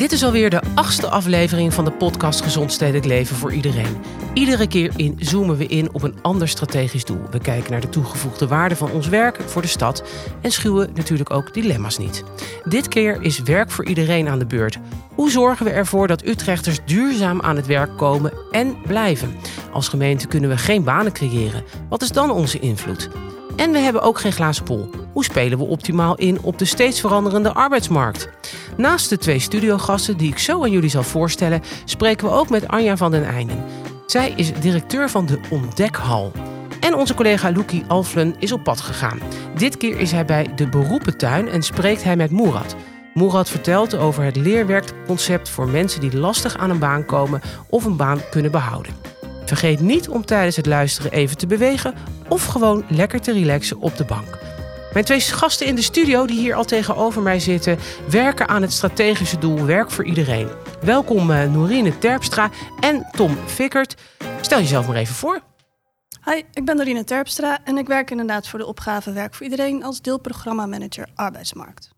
Dit 0.00 0.12
is 0.12 0.24
alweer 0.24 0.50
de 0.50 0.60
achtste 0.74 1.10
aflevering 1.10 1.74
van 1.74 1.84
de 1.84 1.90
podcast 1.90 2.40
Gezond 2.40 2.72
Stedelijk 2.72 3.04
Leven 3.04 3.36
voor 3.36 3.52
iedereen. 3.52 3.96
Iedere 4.34 4.66
keer 4.66 4.92
in 4.96 5.16
zoomen 5.18 5.56
we 5.56 5.66
in 5.66 5.94
op 5.94 6.02
een 6.02 6.22
ander 6.22 6.48
strategisch 6.48 7.04
doel. 7.04 7.20
We 7.30 7.38
kijken 7.38 7.70
naar 7.70 7.80
de 7.80 7.88
toegevoegde 7.88 8.46
waarde 8.46 8.76
van 8.76 8.90
ons 8.90 9.08
werk 9.08 9.40
voor 9.46 9.62
de 9.62 9.68
stad 9.68 10.04
en 10.40 10.50
schuwen 10.50 10.90
natuurlijk 10.94 11.30
ook 11.30 11.54
dilemma's 11.54 11.98
niet. 11.98 12.24
Dit 12.64 12.88
keer 12.88 13.22
is 13.22 13.42
werk 13.42 13.70
voor 13.70 13.86
iedereen 13.86 14.28
aan 14.28 14.38
de 14.38 14.46
beurt. 14.46 14.78
Hoe 15.14 15.30
zorgen 15.30 15.64
we 15.64 15.72
ervoor 15.72 16.06
dat 16.06 16.26
Utrechters 16.26 16.78
duurzaam 16.84 17.40
aan 17.40 17.56
het 17.56 17.66
werk 17.66 17.96
komen 17.96 18.32
en 18.50 18.76
blijven? 18.86 19.36
Als 19.72 19.88
gemeente 19.88 20.26
kunnen 20.26 20.50
we 20.50 20.58
geen 20.58 20.84
banen 20.84 21.12
creëren. 21.12 21.64
Wat 21.88 22.02
is 22.02 22.12
dan 22.12 22.30
onze 22.30 22.58
invloed? 22.58 23.08
En 23.60 23.72
we 23.72 23.78
hebben 23.78 24.02
ook 24.02 24.18
geen 24.20 24.32
glazen 24.32 24.64
bol. 24.64 24.90
Hoe 25.12 25.24
spelen 25.24 25.58
we 25.58 25.64
optimaal 25.64 26.16
in 26.16 26.42
op 26.42 26.58
de 26.58 26.64
steeds 26.64 27.00
veranderende 27.00 27.52
arbeidsmarkt? 27.52 28.28
Naast 28.76 29.08
de 29.08 29.18
twee 29.18 29.38
studiogasten 29.38 30.16
die 30.16 30.30
ik 30.30 30.38
zo 30.38 30.62
aan 30.62 30.70
jullie 30.70 30.90
zal 30.90 31.02
voorstellen, 31.02 31.62
spreken 31.84 32.26
we 32.26 32.34
ook 32.34 32.50
met 32.50 32.68
Anja 32.68 32.96
van 32.96 33.10
den 33.10 33.24
Eijnen. 33.24 33.64
Zij 34.06 34.32
is 34.36 34.52
directeur 34.52 35.10
van 35.10 35.26
de 35.26 35.40
Ontdekhal. 35.50 36.32
En 36.80 36.94
onze 36.94 37.14
collega 37.14 37.52
Loekie 37.52 37.84
Alflen 37.88 38.34
is 38.38 38.52
op 38.52 38.62
pad 38.62 38.80
gegaan. 38.80 39.18
Dit 39.56 39.76
keer 39.76 39.98
is 39.98 40.12
hij 40.12 40.24
bij 40.24 40.54
de 40.54 40.68
Beroepentuin 40.68 41.48
en 41.48 41.62
spreekt 41.62 42.04
hij 42.04 42.16
met 42.16 42.30
Moerad. 42.30 42.76
Moerad 43.14 43.50
vertelt 43.50 43.94
over 43.94 44.22
het 44.22 44.36
leerwerkconcept 44.36 45.48
voor 45.48 45.68
mensen 45.68 46.00
die 46.00 46.16
lastig 46.16 46.56
aan 46.56 46.70
een 46.70 46.78
baan 46.78 47.04
komen 47.04 47.40
of 47.68 47.84
een 47.84 47.96
baan 47.96 48.20
kunnen 48.30 48.50
behouden. 48.50 49.09
Vergeet 49.50 49.80
niet 49.80 50.08
om 50.08 50.24
tijdens 50.24 50.56
het 50.56 50.66
luisteren 50.66 51.12
even 51.12 51.36
te 51.36 51.46
bewegen 51.46 51.94
of 52.28 52.44
gewoon 52.44 52.84
lekker 52.88 53.20
te 53.20 53.32
relaxen 53.32 53.80
op 53.80 53.96
de 53.96 54.04
bank. 54.04 54.38
Mijn 54.92 55.04
twee 55.04 55.20
gasten 55.20 55.66
in 55.66 55.74
de 55.74 55.82
studio, 55.82 56.26
die 56.26 56.40
hier 56.40 56.54
al 56.54 56.64
tegenover 56.64 57.22
mij 57.22 57.40
zitten, 57.40 57.78
werken 58.10 58.48
aan 58.48 58.62
het 58.62 58.72
strategische 58.72 59.38
doel 59.38 59.64
Werk 59.64 59.90
voor 59.90 60.04
iedereen. 60.04 60.48
Welkom 60.80 61.30
uh, 61.30 61.52
Norine 61.52 61.98
Terpstra 61.98 62.50
en 62.80 63.06
Tom 63.12 63.36
Fikkert. 63.46 63.96
Stel 64.40 64.58
jezelf 64.58 64.86
maar 64.86 64.96
even 64.96 65.14
voor. 65.14 65.40
Hi, 66.24 66.42
ik 66.52 66.64
ben 66.64 66.76
Norine 66.76 67.04
Terpstra 67.04 67.58
en 67.64 67.78
ik 67.78 67.86
werk 67.86 68.10
inderdaad 68.10 68.48
voor 68.48 68.58
de 68.58 68.66
opgave 68.66 69.12
Werk 69.12 69.34
voor 69.34 69.44
iedereen 69.44 69.84
als 69.84 70.00
deelprogrammamanager 70.00 71.08
arbeidsmarkt. 71.14 71.90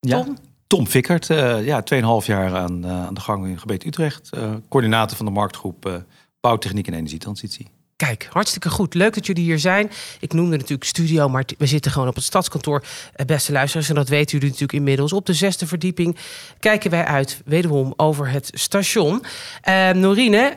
Ja, 0.00 0.22
Tom? 0.22 0.36
Tom 0.66 0.86
Fikkert, 0.86 1.28
uh, 1.28 1.64
ja, 1.64 1.82
2,5 2.20 2.26
jaar 2.26 2.56
aan, 2.56 2.84
uh, 2.84 3.06
aan 3.06 3.14
de 3.14 3.20
gang 3.20 3.46
in 3.46 3.58
gebied 3.58 3.84
Utrecht. 3.84 4.30
coördinator 4.68 5.16
van 5.16 5.26
de 5.26 5.32
marktgroep 5.32 6.04
Bouwtechniek 6.42 6.86
en 6.86 6.94
Energietransitie. 6.94 7.70
Kijk, 7.96 8.28
hartstikke 8.30 8.70
goed. 8.70 8.94
Leuk 8.94 9.14
dat 9.14 9.26
jullie 9.26 9.44
hier 9.44 9.58
zijn. 9.58 9.90
Ik 10.20 10.32
noemde 10.32 10.56
natuurlijk 10.56 10.84
studio, 10.84 11.28
maar 11.28 11.44
we 11.58 11.66
zitten 11.66 11.90
gewoon 11.90 12.08
op 12.08 12.14
het 12.14 12.24
stadskantoor. 12.24 12.84
Eh, 13.14 13.26
beste 13.26 13.52
luisteraars, 13.52 13.88
en 13.88 13.94
dat 13.94 14.08
weten 14.08 14.30
jullie 14.32 14.46
natuurlijk 14.46 14.78
inmiddels. 14.78 15.12
Op 15.12 15.26
de 15.26 15.32
zesde 15.32 15.66
verdieping 15.66 16.16
kijken 16.58 16.90
wij 16.90 17.04
uit, 17.04 17.40
wederom, 17.44 17.92
over 17.96 18.30
het 18.30 18.50
station. 18.54 19.22
Uh, 19.68 19.90
Norine, 19.90 20.56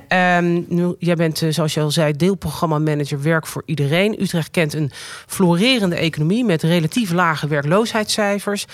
uh, 0.70 0.90
jij 1.00 1.16
bent, 1.16 1.42
uh, 1.42 1.52
zoals 1.52 1.74
je 1.74 1.82
al 1.82 1.92
zei, 1.92 2.14
deelprogrammamanager 2.14 3.22
Werk 3.22 3.48
voor 3.48 3.64
Iedereen. 3.66 4.22
Utrecht 4.22 4.52
kent 4.52 4.74
een 4.74 4.92
florerende 5.28 5.96
economie 5.96 6.44
met 6.44 6.64
relatief 6.64 7.12
lage 7.12 7.48
werkloosheidscijfers. 7.48 8.66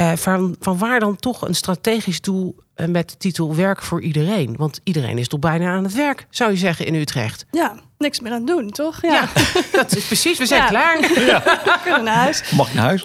Uh, 0.00 0.12
van, 0.12 0.56
van 0.60 0.78
waar 0.78 1.00
dan 1.00 1.16
toch 1.16 1.48
een 1.48 1.54
strategisch 1.54 2.20
doel 2.20 2.56
met 2.86 3.10
de 3.10 3.16
titel 3.16 3.54
Werk 3.54 3.82
voor 3.82 4.02
iedereen? 4.02 4.56
Want 4.56 4.80
iedereen 4.84 5.18
is 5.18 5.28
toch 5.28 5.40
bijna 5.40 5.72
aan 5.72 5.84
het 5.84 5.94
werk, 5.94 6.26
zou 6.30 6.50
je 6.50 6.56
zeggen, 6.56 6.86
in 6.86 6.94
Utrecht? 6.94 7.46
Ja, 7.50 7.74
niks 7.98 8.20
meer 8.20 8.32
aan 8.32 8.44
doen, 8.44 8.70
toch? 8.70 9.02
Ja, 9.02 9.12
ja 9.12 9.28
dat 9.72 9.96
is 9.96 10.06
precies. 10.06 10.38
We 10.38 10.46
zijn 10.46 10.62
ja. 10.62 10.68
klaar. 10.68 11.00
Ja. 11.24 11.42
We 11.42 11.78
kunnen 11.82 12.04
naar 12.04 12.14
huis. 12.14 12.50
Mag 12.50 12.68
ik 12.68 12.74
naar 12.74 12.84
huis? 12.84 13.04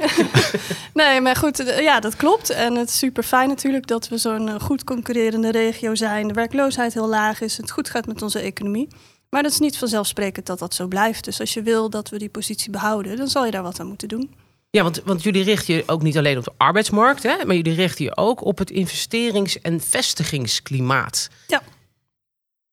nee, 0.94 1.22
maar 1.22 1.36
goed, 1.36 1.60
eh, 1.60 1.82
ja, 1.82 2.00
dat 2.00 2.16
klopt. 2.16 2.50
En 2.50 2.76
het 2.76 2.90
is 2.90 2.98
super 2.98 3.24
fijn 3.24 3.48
natuurlijk 3.48 3.88
dat 3.88 4.08
we 4.08 4.18
zo'n 4.18 4.62
goed 4.62 4.84
concurrerende 4.84 5.52
regio 5.52 5.96
zijn. 5.96 6.28
De 6.28 6.34
werkloosheid 6.34 6.94
heel 6.94 7.08
laag 7.08 7.42
is, 7.42 7.58
het 7.58 7.72
goed 7.72 7.90
gaat 7.90 8.06
met 8.06 8.22
onze 8.22 8.40
economie. 8.40 8.88
Maar 9.30 9.44
dat 9.44 9.52
is 9.52 9.60
niet 9.60 9.78
vanzelfsprekend 9.78 10.46
dat 10.46 10.60
dat 10.60 10.74
zo 10.74 10.88
blijft. 10.88 11.24
Dus 11.24 11.40
als 11.40 11.54
je 11.54 11.62
wil 11.62 11.90
dat 11.90 12.10
we 12.10 12.18
die 12.18 12.30
positie 12.30 12.72
behouden, 12.72 13.18
dan 13.18 13.28
zal 13.28 13.46
je 13.46 13.52
daar 13.52 13.64
wat 13.64 13.80
aan 13.80 13.88
moeten 13.88 14.08
doen. 14.08 14.34
Ja, 14.72 14.84
want, 14.84 15.02
want 15.06 15.24
jullie 15.24 15.44
richten 15.44 15.74
je 15.74 15.84
ook 15.86 16.02
niet 16.02 16.18
alleen 16.18 16.38
op 16.38 16.44
de 16.44 16.54
arbeidsmarkt, 16.58 17.24
hè, 17.24 17.46
maar 17.46 17.56
jullie 17.56 17.74
richten 17.74 18.06
je 18.06 18.18
ook 18.18 18.46
op 18.46 18.58
het 18.58 18.72
investerings- 18.72 19.62
en 19.62 19.82
vestigingsklimaat. 19.82 21.30
Ja. 21.48 21.62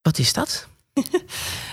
Wat 0.02 0.18
is 0.18 0.32
dat? 0.32 0.66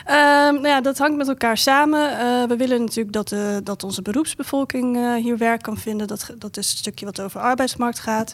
Ehm, 0.06 0.54
nou 0.54 0.68
ja, 0.68 0.82
dat 0.82 0.98
hangt 0.98 1.18
met 1.18 1.28
elkaar 1.28 1.58
samen. 1.58 2.12
Uh, 2.12 2.48
we 2.48 2.56
willen 2.56 2.80
natuurlijk 2.80 3.14
dat, 3.14 3.32
uh, 3.32 3.58
dat 3.64 3.84
onze 3.84 4.02
beroepsbevolking 4.02 4.98
uh, 4.98 5.16
hier 5.16 5.38
werk 5.38 5.62
kan 5.62 5.78
vinden. 5.78 6.08
Dat, 6.08 6.30
dat 6.38 6.58
is 6.58 6.72
een 6.72 6.78
stukje 6.78 7.06
wat 7.06 7.22
over 7.22 7.42
arbeidsmarkt 7.42 8.00
gaat. 8.00 8.34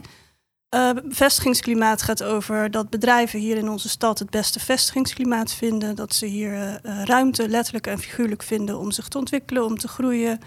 vestigingsklimaat 1.09 2.01
gaat 2.01 2.23
over 2.23 2.71
dat 2.71 2.89
bedrijven 2.89 3.39
hier 3.39 3.57
in 3.57 3.69
onze 3.69 3.89
stad 3.89 4.19
het 4.19 4.29
beste 4.29 4.59
vestigingsklimaat 4.59 5.53
vinden. 5.53 5.95
Dat 5.95 6.13
ze 6.13 6.25
hier 6.25 6.79
ruimte, 7.05 7.49
letterlijk 7.49 7.87
en 7.87 7.99
figuurlijk 7.99 8.43
vinden 8.43 8.77
om 8.77 8.91
zich 8.91 9.07
te 9.07 9.17
ontwikkelen, 9.17 9.65
om 9.65 9.77
te 9.77 9.87
groeien. 9.87 10.39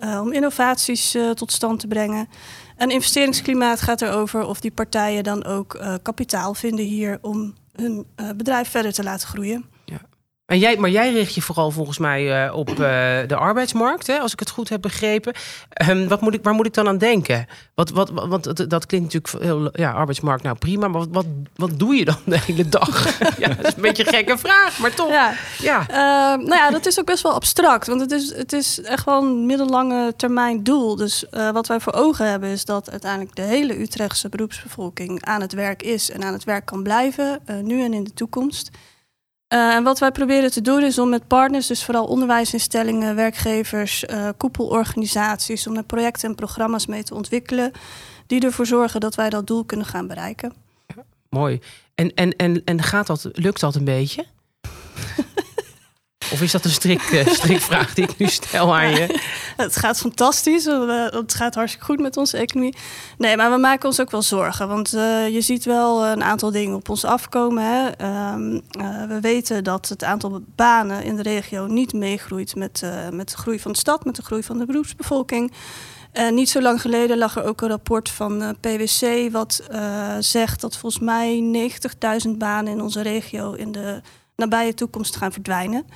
Uh, 0.00 0.20
om 0.20 0.32
innovaties 0.32 1.14
uh, 1.14 1.30
tot 1.30 1.52
stand 1.52 1.80
te 1.80 1.86
brengen. 1.86 2.28
En 2.76 2.90
investeringsklimaat 2.90 3.80
gaat 3.80 4.02
erover 4.02 4.46
of 4.46 4.60
die 4.60 4.70
partijen 4.70 5.24
dan 5.24 5.44
ook 5.44 5.74
uh, 5.74 5.94
kapitaal 6.02 6.54
vinden 6.54 6.84
hier 6.84 7.18
om 7.20 7.54
hun 7.72 8.06
bedrijf 8.36 8.68
verder 8.68 8.92
te 8.92 9.02
laten 9.02 9.28
groeien. 9.28 9.64
En 10.46 10.58
jij, 10.58 10.76
maar 10.76 10.90
jij 10.90 11.12
richt 11.12 11.34
je 11.34 11.42
vooral 11.42 11.70
volgens 11.70 11.98
mij 11.98 12.46
uh, 12.46 12.56
op 12.56 12.70
uh, 12.70 12.76
de 13.26 13.36
arbeidsmarkt, 13.36 14.06
hè, 14.06 14.18
als 14.18 14.32
ik 14.32 14.38
het 14.38 14.50
goed 14.50 14.68
heb 14.68 14.82
begrepen. 14.82 15.34
Um, 15.88 16.08
wat 16.08 16.20
moet 16.20 16.34
ik, 16.34 16.42
waar 16.42 16.54
moet 16.54 16.66
ik 16.66 16.74
dan 16.74 16.88
aan 16.88 16.98
denken? 16.98 17.46
Wat, 17.74 17.90
wat, 17.90 18.10
want 18.10 18.70
dat, 18.70 18.86
klinkt 18.86 19.14
natuurlijk 19.14 19.44
heel, 19.44 19.80
ja, 19.80 19.92
arbeidsmarkt, 19.92 20.42
nou 20.42 20.56
prima, 20.56 20.88
maar 20.88 21.00
wat, 21.00 21.08
wat, 21.10 21.26
wat 21.56 21.78
doe 21.78 21.94
je 21.94 22.04
dan 22.04 22.16
de 22.24 22.38
hele 22.38 22.68
dag? 22.68 23.18
ja, 23.38 23.48
dat 23.48 23.66
is 23.66 23.74
een 23.74 23.82
beetje 23.82 24.06
een 24.06 24.12
gekke 24.12 24.38
vraag, 24.38 24.78
maar 24.78 24.94
toch. 24.94 25.08
Ja, 25.08 25.34
ja. 25.58 25.80
Uh, 25.80 25.96
nou 26.46 26.54
ja, 26.54 26.70
dat 26.70 26.86
is 26.86 26.98
ook 26.98 27.06
best 27.06 27.22
wel 27.22 27.32
abstract, 27.32 27.86
want 27.86 28.00
het 28.00 28.12
is, 28.12 28.34
het 28.34 28.52
is 28.52 28.80
echt 28.80 29.04
wel 29.04 29.22
een 29.22 29.46
middellange 29.46 30.14
termijn 30.16 30.62
doel. 30.62 30.96
Dus 30.96 31.24
wat 31.30 31.66
wij 31.66 31.80
voor 31.80 31.92
ogen 31.92 32.30
hebben 32.30 32.48
is 32.48 32.64
dat 32.64 32.90
uiteindelijk 32.90 33.34
de 33.34 33.42
hele 33.42 33.80
Utrechtse 33.80 34.28
beroepsbevolking 34.28 35.24
aan 35.24 35.40
het 35.40 35.52
werk 35.52 35.82
is 35.82 36.10
en 36.10 36.24
aan 36.24 36.32
het 36.32 36.44
werk 36.44 36.64
kan 36.64 36.82
blijven, 36.82 37.40
nu 37.62 37.82
en 37.82 37.94
in 37.94 38.04
de 38.04 38.14
toekomst. 38.14 38.70
Uh, 39.54 39.74
en 39.74 39.82
wat 39.82 39.98
wij 39.98 40.10
proberen 40.10 40.50
te 40.50 40.60
doen 40.60 40.82
is 40.82 40.98
om 40.98 41.08
met 41.08 41.26
partners, 41.26 41.66
dus 41.66 41.84
vooral 41.84 42.06
onderwijsinstellingen, 42.06 43.14
werkgevers, 43.14 44.04
uh, 44.04 44.28
koepelorganisaties, 44.36 45.66
om 45.66 45.74
daar 45.74 45.84
projecten 45.84 46.28
en 46.28 46.34
programma's 46.34 46.86
mee 46.86 47.02
te 47.02 47.14
ontwikkelen, 47.14 47.72
die 48.26 48.44
ervoor 48.44 48.66
zorgen 48.66 49.00
dat 49.00 49.14
wij 49.14 49.30
dat 49.30 49.46
doel 49.46 49.64
kunnen 49.64 49.86
gaan 49.86 50.06
bereiken. 50.06 50.52
Mooi. 51.28 51.60
En, 51.94 52.14
en, 52.14 52.36
en, 52.36 52.62
en 52.64 52.82
gaat 52.82 53.06
dat, 53.06 53.28
lukt 53.32 53.60
dat 53.60 53.74
een 53.74 53.84
beetje? 53.84 54.26
Of 56.32 56.42
is 56.42 56.52
dat 56.52 56.64
een 56.64 56.70
strik, 56.70 57.10
uh, 57.10 57.26
strikvraag 57.40 57.94
die 57.94 58.04
ik 58.04 58.18
nu 58.18 58.26
stel 58.26 58.76
aan 58.76 58.90
je? 58.90 59.20
het 59.56 59.76
gaat 59.76 59.98
fantastisch. 59.98 60.64
Het 60.64 61.34
gaat 61.34 61.54
hartstikke 61.54 61.86
goed 61.86 62.00
met 62.00 62.16
onze 62.16 62.36
economie. 62.36 62.74
Nee, 63.18 63.36
maar 63.36 63.50
we 63.50 63.56
maken 63.56 63.88
ons 63.88 64.00
ook 64.00 64.10
wel 64.10 64.22
zorgen. 64.22 64.68
Want 64.68 64.94
uh, 64.94 65.28
je 65.28 65.40
ziet 65.40 65.64
wel 65.64 66.06
een 66.06 66.22
aantal 66.22 66.50
dingen 66.50 66.76
op 66.76 66.88
ons 66.88 67.04
afkomen. 67.04 67.64
Hè. 67.64 68.06
Um, 68.32 68.54
uh, 68.54 69.04
we 69.08 69.20
weten 69.20 69.64
dat 69.64 69.88
het 69.88 70.04
aantal 70.04 70.40
banen 70.54 71.02
in 71.02 71.16
de 71.16 71.22
regio 71.22 71.66
niet 71.66 71.92
meegroeit 71.92 72.54
met, 72.54 72.82
met 73.10 73.30
de 73.30 73.36
groei 73.36 73.60
van 73.60 73.72
de 73.72 73.78
stad, 73.78 74.04
met 74.04 74.16
de 74.16 74.22
groei 74.22 74.42
van 74.42 74.58
de 74.58 74.66
beroepsbevolking. 74.66 75.52
Uh, 76.18 76.30
niet 76.30 76.50
zo 76.50 76.60
lang 76.60 76.80
geleden 76.80 77.18
lag 77.18 77.36
er 77.36 77.44
ook 77.44 77.60
een 77.60 77.68
rapport 77.68 78.10
van 78.10 78.42
uh, 78.42 78.48
PwC, 78.60 79.32
wat 79.32 79.62
uh, 79.72 80.16
zegt 80.20 80.60
dat 80.60 80.76
volgens 80.76 81.02
mij 81.02 81.70
90.000 82.26 82.30
banen 82.38 82.72
in 82.72 82.80
onze 82.80 83.02
regio 83.02 83.52
in 83.52 83.72
de 83.72 84.00
nabije 84.36 84.74
toekomst 84.74 85.16
gaan 85.16 85.32
verdwijnen. 85.32 85.86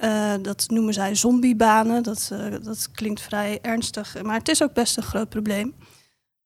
Uh, 0.00 0.32
dat 0.42 0.64
noemen 0.68 0.94
zij 0.94 1.14
zombiebanen. 1.14 2.02
Dat, 2.02 2.30
uh, 2.32 2.38
dat 2.62 2.90
klinkt 2.92 3.20
vrij 3.20 3.58
ernstig, 3.62 4.22
maar 4.22 4.38
het 4.38 4.48
is 4.48 4.62
ook 4.62 4.72
best 4.72 4.96
een 4.96 5.02
groot 5.02 5.28
probleem. 5.28 5.74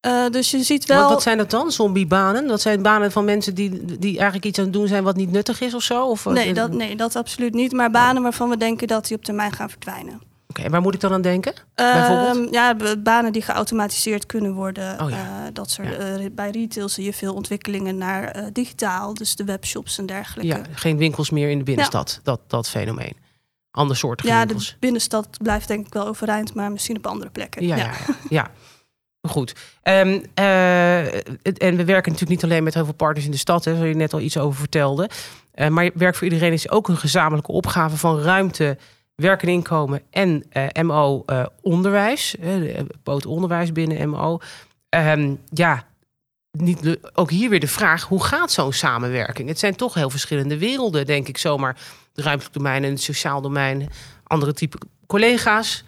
Uh, 0.07 0.29
dus 0.31 0.51
je 0.51 0.63
ziet 0.63 0.87
wel. 0.87 1.01
Wat, 1.01 1.11
wat, 1.11 1.23
zijn 1.23 1.39
dat 1.39 1.51
dan, 1.51 1.73
zombiebanen? 1.73 2.47
Dat 2.47 2.61
zijn 2.61 2.83
banen 2.83 3.13
van 3.13 3.25
mensen 3.25 3.55
die, 3.55 3.99
die 3.99 4.15
eigenlijk 4.15 4.45
iets 4.45 4.59
aan 4.59 4.65
het 4.65 4.73
doen 4.73 4.87
zijn 4.87 5.05
wat 5.05 5.17
niet 5.17 5.31
nuttig 5.31 5.61
is 5.61 5.75
of 5.75 5.83
zo? 5.83 6.07
Of, 6.07 6.25
nee, 6.25 6.55
dat, 6.55 6.73
nee, 6.73 6.97
dat 6.97 7.17
absoluut 7.17 7.55
niet. 7.55 7.73
Maar 7.73 7.91
banen 7.91 8.23
waarvan 8.23 8.49
we 8.49 8.57
denken 8.57 8.87
dat 8.87 9.07
die 9.07 9.17
op 9.17 9.25
termijn 9.25 9.53
gaan 9.53 9.71
verdwijnen. 9.71 10.28
Okay, 10.59 10.71
waar 10.71 10.81
moet 10.81 10.95
ik 10.95 11.01
dan 11.01 11.13
aan 11.13 11.23
denken? 11.23 11.53
Uh, 11.77 12.51
ja, 12.51 12.77
banen 12.99 13.33
die 13.33 13.43
geautomatiseerd 13.43 14.27
kunnen 14.27 14.53
worden. 14.53 15.01
Oh, 15.01 15.11
ja. 15.11 15.17
uh, 15.17 15.49
dat 15.53 15.71
soort, 15.71 15.89
ja. 15.89 16.19
uh, 16.19 16.27
bij 16.33 16.51
retail 16.51 16.89
zie 16.89 17.05
je 17.05 17.13
veel 17.13 17.35
ontwikkelingen 17.35 17.99
naar 17.99 18.51
digitaal, 18.53 19.15
dus 19.15 19.37
de 19.37 19.45
webshops 19.45 19.99
en 19.99 20.07
dergelijke. 20.07 20.57
Ja, 20.57 20.63
geen 20.73 20.97
winkels 20.97 21.31
meer 21.31 21.51
in 21.51 21.59
de 21.59 21.65
binnenstad, 21.65 22.13
ja. 22.15 22.21
dat, 22.23 22.41
dat 22.47 22.69
fenomeen. 22.69 23.17
Ander 23.71 23.97
soort 23.97 24.23
ja, 24.23 24.39
winkels. 24.39 24.67
Ja, 24.67 24.73
de 24.73 24.79
binnenstad 24.79 25.29
blijft 25.43 25.69
denk 25.69 25.87
ik 25.87 25.93
wel 25.93 26.07
overeind, 26.07 26.55
maar 26.55 26.73
misschien 26.73 26.97
op 26.97 27.07
andere 27.07 27.31
plekken. 27.31 27.67
Ja, 27.67 27.77
ja. 27.77 27.93
ja, 28.29 28.51
Goed. 29.29 29.55
Um, 29.83 30.23
en 30.35 31.77
we 31.77 31.85
werken 31.85 32.13
natuurlijk 32.13 32.29
niet 32.29 32.45
alleen 32.45 32.63
met 32.63 32.75
heel 32.75 32.85
veel 32.85 32.95
partners 32.95 33.27
in 33.27 33.31
de 33.31 33.37
stad, 33.37 33.65
hè, 33.65 33.75
zoals 33.75 33.89
je 33.89 33.95
net 33.95 34.13
al 34.13 34.21
iets 34.21 34.39
over 34.39 34.59
vertelde. 34.59 35.11
maar 35.69 35.91
werk 35.95 36.15
voor 36.15 36.27
iedereen 36.27 36.53
is 36.53 36.71
ook 36.71 36.89
een 36.89 36.97
gezamenlijke 36.97 37.53
opgave 37.53 37.97
van 37.97 38.21
ruimte 38.21 38.79
werk 39.23 39.43
en 39.43 39.49
inkomen 39.49 40.03
en 40.11 40.45
uh, 40.53 40.83
MO 40.83 41.23
uh, 41.27 41.47
onderwijs, 41.61 42.35
uh, 42.41 42.81
poot 43.03 43.27
onderwijs 43.27 43.73
binnen 43.73 44.09
MO. 44.09 44.39
Um, 44.91 45.41
ja, 45.51 45.85
niet, 46.51 46.99
ook 47.15 47.31
hier 47.31 47.51
weer 47.51 47.61
de 47.61 47.67
vraag: 47.67 48.03
hoe 48.03 48.25
gaat 48.25 48.53
zo'n 48.53 48.73
samenwerking? 48.73 49.49
Het 49.49 49.59
zijn 49.59 49.77
toch 49.77 49.95
heel 49.95 50.11
verschillende 50.11 50.59
werelden, 50.59 51.07
denk 51.07 51.29
ik 51.29 51.39
zomaar. 51.39 51.77
Het 52.15 52.25
ruimtelijk 52.25 52.57
domein 52.57 52.85
en 52.85 52.91
het 52.91 53.03
sociaal 53.03 53.41
domein, 53.41 53.89
andere 54.25 54.53
type 54.53 54.79
collega's. 55.07 55.85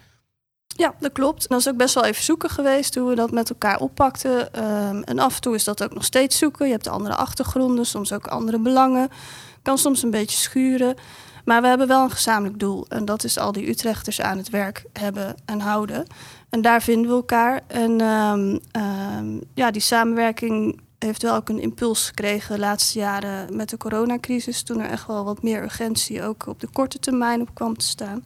Ja, 0.66 0.94
dat 0.98 1.12
klopt. 1.12 1.48
Dat 1.48 1.58
is 1.58 1.68
ook 1.68 1.76
best 1.76 1.94
wel 1.94 2.04
even 2.04 2.24
zoeken 2.24 2.50
geweest 2.50 2.94
hoe 2.94 3.08
we 3.08 3.14
dat 3.14 3.30
met 3.30 3.50
elkaar 3.50 3.80
oppakten. 3.80 4.64
Um, 4.64 5.02
en 5.02 5.18
af 5.18 5.34
en 5.34 5.40
toe 5.40 5.54
is 5.54 5.64
dat 5.64 5.82
ook 5.82 5.94
nog 5.94 6.04
steeds 6.04 6.38
zoeken. 6.38 6.66
Je 6.66 6.72
hebt 6.72 6.88
andere 6.88 7.14
achtergronden, 7.14 7.86
soms 7.86 8.12
ook 8.12 8.26
andere 8.26 8.58
belangen. 8.58 9.08
Kan 9.62 9.78
soms 9.78 10.02
een 10.02 10.10
beetje 10.10 10.36
schuren. 10.36 10.96
Maar 11.50 11.62
we 11.62 11.68
hebben 11.68 11.86
wel 11.86 12.02
een 12.02 12.10
gezamenlijk 12.10 12.58
doel. 12.58 12.86
En 12.88 13.04
dat 13.04 13.24
is 13.24 13.38
al 13.38 13.52
die 13.52 13.68
Utrechters 13.68 14.20
aan 14.20 14.36
het 14.36 14.50
werk 14.50 14.84
hebben 14.92 15.34
en 15.44 15.60
houden. 15.60 16.06
En 16.50 16.62
daar 16.62 16.82
vinden 16.82 17.10
we 17.10 17.16
elkaar. 17.16 17.60
En 17.66 18.00
um, 18.00 18.60
um, 19.18 19.40
ja, 19.54 19.70
die 19.70 19.80
samenwerking 19.82 20.80
heeft 20.98 21.22
wel 21.22 21.34
ook 21.34 21.48
een 21.48 21.60
impuls 21.60 22.06
gekregen 22.06 22.54
de 22.54 22.60
laatste 22.60 22.98
jaren 22.98 23.56
met 23.56 23.68
de 23.68 23.76
coronacrisis. 23.76 24.62
Toen 24.62 24.80
er 24.80 24.90
echt 24.90 25.06
wel 25.06 25.24
wat 25.24 25.42
meer 25.42 25.62
urgentie 25.62 26.22
ook 26.22 26.46
op 26.46 26.60
de 26.60 26.68
korte 26.72 26.98
termijn 26.98 27.40
op 27.40 27.54
kwam 27.54 27.76
te 27.76 27.86
staan. 27.86 28.24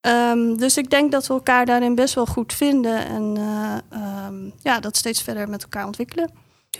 Um, 0.00 0.56
dus 0.56 0.76
ik 0.76 0.90
denk 0.90 1.12
dat 1.12 1.26
we 1.26 1.34
elkaar 1.34 1.66
daarin 1.66 1.94
best 1.94 2.14
wel 2.14 2.26
goed 2.26 2.52
vinden 2.52 3.06
en 3.06 3.36
um, 4.26 4.52
ja, 4.62 4.80
dat 4.80 4.96
steeds 4.96 5.22
verder 5.22 5.48
met 5.48 5.62
elkaar 5.62 5.86
ontwikkelen. 5.86 6.30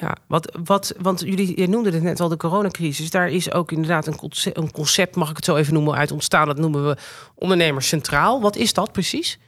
Ja, 0.01 0.17
wat, 0.27 0.59
wat, 0.65 0.95
want 1.01 1.21
jullie 1.21 1.69
noemden 1.69 1.93
het 1.93 2.03
net 2.03 2.21
al, 2.21 2.29
de 2.29 2.37
coronacrisis. 2.37 3.11
Daar 3.11 3.29
is 3.29 3.53
ook 3.53 3.73
inderdaad 3.73 4.07
een 4.07 4.17
concept, 4.17 4.57
een 4.57 4.71
concept, 4.71 5.17
mag 5.17 5.31
ik 5.31 5.37
het 5.37 5.45
zo 5.45 5.57
even 5.57 5.75
noemen, 5.75 5.95
uit 5.95 6.13
ontstaan. 6.13 6.47
Dat 6.47 6.59
noemen 6.59 6.89
we 6.89 6.97
ondernemers 7.35 7.89
centraal. 7.89 8.41
Wat 8.41 8.57
is 8.57 8.73
dat 8.73 8.93
precies? 8.93 9.39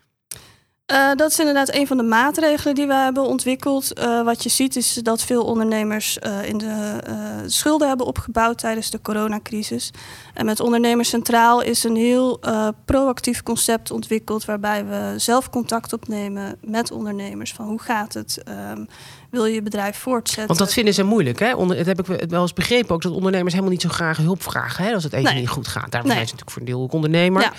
Uh, 0.92 1.14
dat 1.14 1.30
is 1.30 1.38
inderdaad 1.38 1.74
een 1.74 1.86
van 1.86 1.96
de 1.96 2.02
maatregelen 2.02 2.74
die 2.74 2.86
we 2.86 2.94
hebben 2.94 3.22
ontwikkeld. 3.22 3.98
Uh, 3.98 4.22
wat 4.22 4.42
je 4.42 4.48
ziet 4.48 4.76
is 4.76 4.94
dat 4.94 5.22
veel 5.22 5.44
ondernemers 5.44 6.18
uh, 6.26 6.48
in 6.48 6.58
de 6.58 6.98
schulden 7.46 7.88
hebben 7.88 8.06
opgebouwd 8.06 8.58
tijdens 8.58 8.90
de 8.90 9.00
coronacrisis. 9.00 9.90
En 10.34 10.44
met 10.44 10.60
Ondernemers 10.60 11.08
Centraal 11.08 11.62
is 11.62 11.84
een 11.84 11.96
heel 11.96 12.40
proactief 12.84 13.42
concept 13.42 13.90
ontwikkeld 13.90 14.44
waarbij 14.44 14.86
we 14.86 15.14
zelf 15.16 15.50
contact 15.50 15.92
opnemen 15.92 16.58
met 16.64 16.90
ondernemers. 16.90 17.52
Van 17.52 17.66
hoe 17.66 17.80
gaat 17.80 18.14
het? 18.14 18.42
Um, 18.72 18.86
wil 19.30 19.46
je 19.46 19.54
je 19.54 19.62
bedrijf 19.62 19.96
voortzetten? 19.96 20.46
Want 20.46 20.58
dat 20.58 20.72
vinden 20.72 20.94
ze 20.94 21.02
moeilijk. 21.02 21.38
Hè? 21.38 21.54
Onder, 21.54 21.76
dat 21.76 21.86
heb 21.86 22.10
ik 22.10 22.30
wel 22.30 22.42
eens 22.42 22.52
begrepen 22.52 22.94
ook 22.94 23.02
dat 23.02 23.12
ondernemers 23.12 23.52
helemaal 23.52 23.74
niet 23.74 23.82
zo 23.82 23.88
graag 23.88 24.16
hulp 24.16 24.42
vragen 24.42 24.84
hè? 24.84 24.94
als 24.94 25.04
het 25.04 25.12
even 25.12 25.32
nee. 25.32 25.40
niet 25.40 25.48
goed 25.48 25.68
gaat. 25.68 25.90
Daarom 25.90 26.10
nee. 26.10 26.16
zijn 26.16 26.28
ze 26.28 26.34
natuurlijk 26.34 26.50
voor 26.50 26.60
een 26.60 26.66
deel 26.66 26.82
ook 26.82 26.92
ondernemer. 26.92 27.42
Ja. 27.42 27.50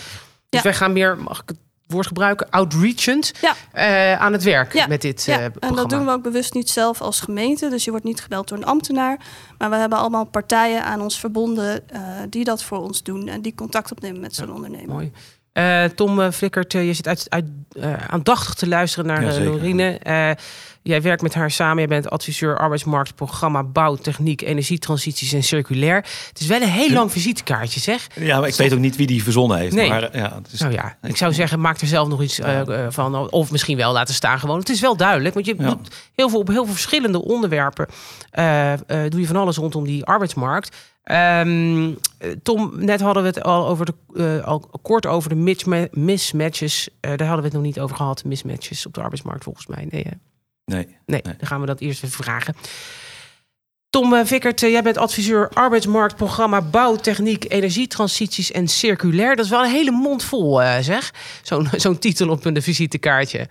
Dus 0.49 0.59
ja. 0.59 0.61
wij 0.61 0.73
gaan 0.73 0.93
meer, 0.93 1.17
mag 1.17 1.41
ik 1.41 1.49
het 1.49 1.57
woord 1.87 2.07
gebruiken, 2.07 2.49
outreachend 2.49 3.31
ja. 3.41 3.55
uh, 3.75 4.21
aan 4.21 4.33
het 4.33 4.43
werk 4.43 4.73
ja. 4.73 4.87
met 4.87 5.01
dit 5.01 5.23
ja. 5.23 5.39
Uh, 5.39 5.45
en 5.59 5.75
dat 5.75 5.89
doen 5.89 6.05
we 6.05 6.11
ook 6.11 6.23
bewust 6.23 6.53
niet 6.53 6.69
zelf 6.69 7.01
als 7.01 7.19
gemeente. 7.19 7.69
Dus 7.69 7.83
je 7.83 7.89
wordt 7.89 8.05
niet 8.05 8.21
gebeld 8.21 8.47
door 8.47 8.57
een 8.57 8.65
ambtenaar. 8.65 9.19
Maar 9.57 9.69
we 9.69 9.75
hebben 9.75 9.97
allemaal 9.97 10.25
partijen 10.25 10.83
aan 10.83 11.01
ons 11.01 11.19
verbonden 11.19 11.83
uh, 11.93 11.99
die 12.29 12.43
dat 12.43 12.63
voor 12.63 12.77
ons 12.77 13.03
doen. 13.03 13.27
En 13.27 13.41
die 13.41 13.55
contact 13.55 13.91
opnemen 13.91 14.21
met 14.21 14.35
zo'n 14.35 14.53
ondernemer. 14.53 14.93
Mooi. 14.95 15.11
Uh, 15.53 15.83
Tom 15.83 16.31
Flikkert, 16.31 16.71
je 16.71 16.93
zit 16.93 17.07
uit, 17.07 17.25
uit, 17.29 17.45
aandachtig 18.09 18.53
te 18.53 18.67
luisteren 18.67 19.05
naar 19.05 19.23
ja, 19.23 19.43
Lorine. 19.43 19.99
Jij 20.87 21.01
werkt 21.01 21.21
met 21.21 21.33
haar 21.33 21.51
samen. 21.51 21.81
Je 21.81 21.87
bent 21.87 22.09
adviseur 22.09 22.57
arbeidsmarktprogramma 22.57 23.63
bouw, 23.63 23.95
techniek, 23.95 24.41
energietransities 24.41 25.33
en 25.33 25.43
circulair. 25.43 25.95
Het 26.27 26.39
is 26.39 26.47
wel 26.47 26.61
een 26.61 26.67
heel 26.67 26.91
lang 26.91 27.11
visitekaartje, 27.11 27.79
zeg. 27.79 28.07
Ja, 28.13 28.39
maar 28.39 28.47
ik 28.47 28.55
weet 28.55 28.73
ook 28.73 28.79
niet 28.79 28.95
wie 28.95 29.07
die 29.07 29.23
verzonnen 29.23 29.57
heeft. 29.57 29.75
Nee. 29.75 29.89
Maar, 29.89 30.17
ja, 30.17 30.39
is... 30.51 30.59
Nou 30.59 30.73
ja, 30.73 30.97
ik 31.01 31.17
zou 31.17 31.33
zeggen, 31.33 31.59
maak 31.59 31.81
er 31.81 31.87
zelf 31.87 32.07
nog 32.07 32.21
iets 32.21 32.39
uh, 32.39 32.61
van. 32.89 33.29
Of 33.31 33.51
misschien 33.51 33.77
wel 33.77 33.93
laten 33.93 34.13
staan 34.13 34.39
gewoon. 34.39 34.59
Het 34.59 34.69
is 34.69 34.79
wel 34.79 34.97
duidelijk, 34.97 35.33
want 35.33 35.45
je 35.45 35.55
ja. 35.57 35.69
doet 35.69 35.95
heel 36.15 36.29
veel 36.29 36.39
op 36.39 36.47
heel 36.47 36.65
veel 36.65 36.73
verschillende 36.73 37.23
onderwerpen. 37.23 37.87
Uh, 38.39 38.73
doe 39.09 39.19
je 39.19 39.27
van 39.27 39.35
alles 39.35 39.57
rondom 39.57 39.85
die 39.85 40.05
arbeidsmarkt. 40.05 40.75
Um, 41.11 41.97
Tom, 42.43 42.71
net 42.75 43.01
hadden 43.01 43.23
we 43.23 43.29
het 43.29 43.43
al, 43.43 43.67
over 43.67 43.85
de, 43.85 43.93
uh, 44.13 44.45
al 44.45 44.69
kort 44.81 45.05
over 45.05 45.29
de 45.29 45.89
mismatches. 45.91 46.89
Uh, 46.89 46.91
daar 47.01 47.27
hadden 47.27 47.37
we 47.37 47.43
het 47.43 47.53
nog 47.53 47.61
niet 47.61 47.79
over 47.79 47.95
gehad. 47.95 48.23
Mismatches 48.23 48.85
op 48.85 48.93
de 48.93 49.01
arbeidsmarkt 49.01 49.43
volgens 49.43 49.67
mij. 49.67 49.87
Nee, 49.89 50.03
hè? 50.03 50.11
Nee, 50.71 50.85
nee. 51.05 51.21
Nee, 51.23 51.35
dan 51.37 51.47
gaan 51.47 51.59
we 51.59 51.65
dat 51.65 51.79
eerst 51.79 52.03
even 52.03 52.23
vragen. 52.23 52.55
Tom 53.89 54.13
uh, 54.13 54.25
Vickert, 54.25 54.61
uh, 54.61 54.71
jij 54.71 54.81
bent 54.81 54.97
adviseur 54.97 55.49
arbeidsmarktprogramma 55.49 56.61
bouw, 56.61 56.95
techniek, 56.95 57.51
energietransities 57.51 58.51
en 58.51 58.67
circulair. 58.67 59.35
Dat 59.35 59.45
is 59.45 59.51
wel 59.51 59.63
een 59.63 59.71
hele 59.71 59.91
mond 59.91 60.23
vol, 60.23 60.61
uh, 60.61 60.77
zeg. 60.79 61.13
Zo'n 61.43 61.69
zo'n 61.83 61.99
titel 61.99 62.29
op 62.29 62.45
een 62.45 62.61
visitekaartje. 62.61 63.47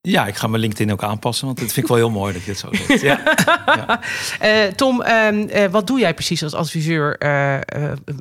Ja, 0.00 0.26
ik 0.26 0.36
ga 0.36 0.46
mijn 0.46 0.60
LinkedIn 0.60 0.92
ook 0.92 1.02
aanpassen, 1.02 1.46
want 1.46 1.58
dat 1.58 1.72
vind 1.72 1.86
ik 1.86 1.92
wel 1.92 1.96
heel 1.96 2.10
mooi 2.10 2.32
dat 2.32 2.42
je 2.42 2.50
het 2.50 2.58
zo 2.58 2.68
zegt. 2.72 3.00
Ja. 3.00 3.20
ja. 4.40 4.72
Tom, 4.72 5.02
ehm, 5.02 5.70
wat 5.70 5.86
doe 5.86 5.98
jij 5.98 6.14
precies 6.14 6.42
als 6.42 6.54
adviseur 6.54 7.20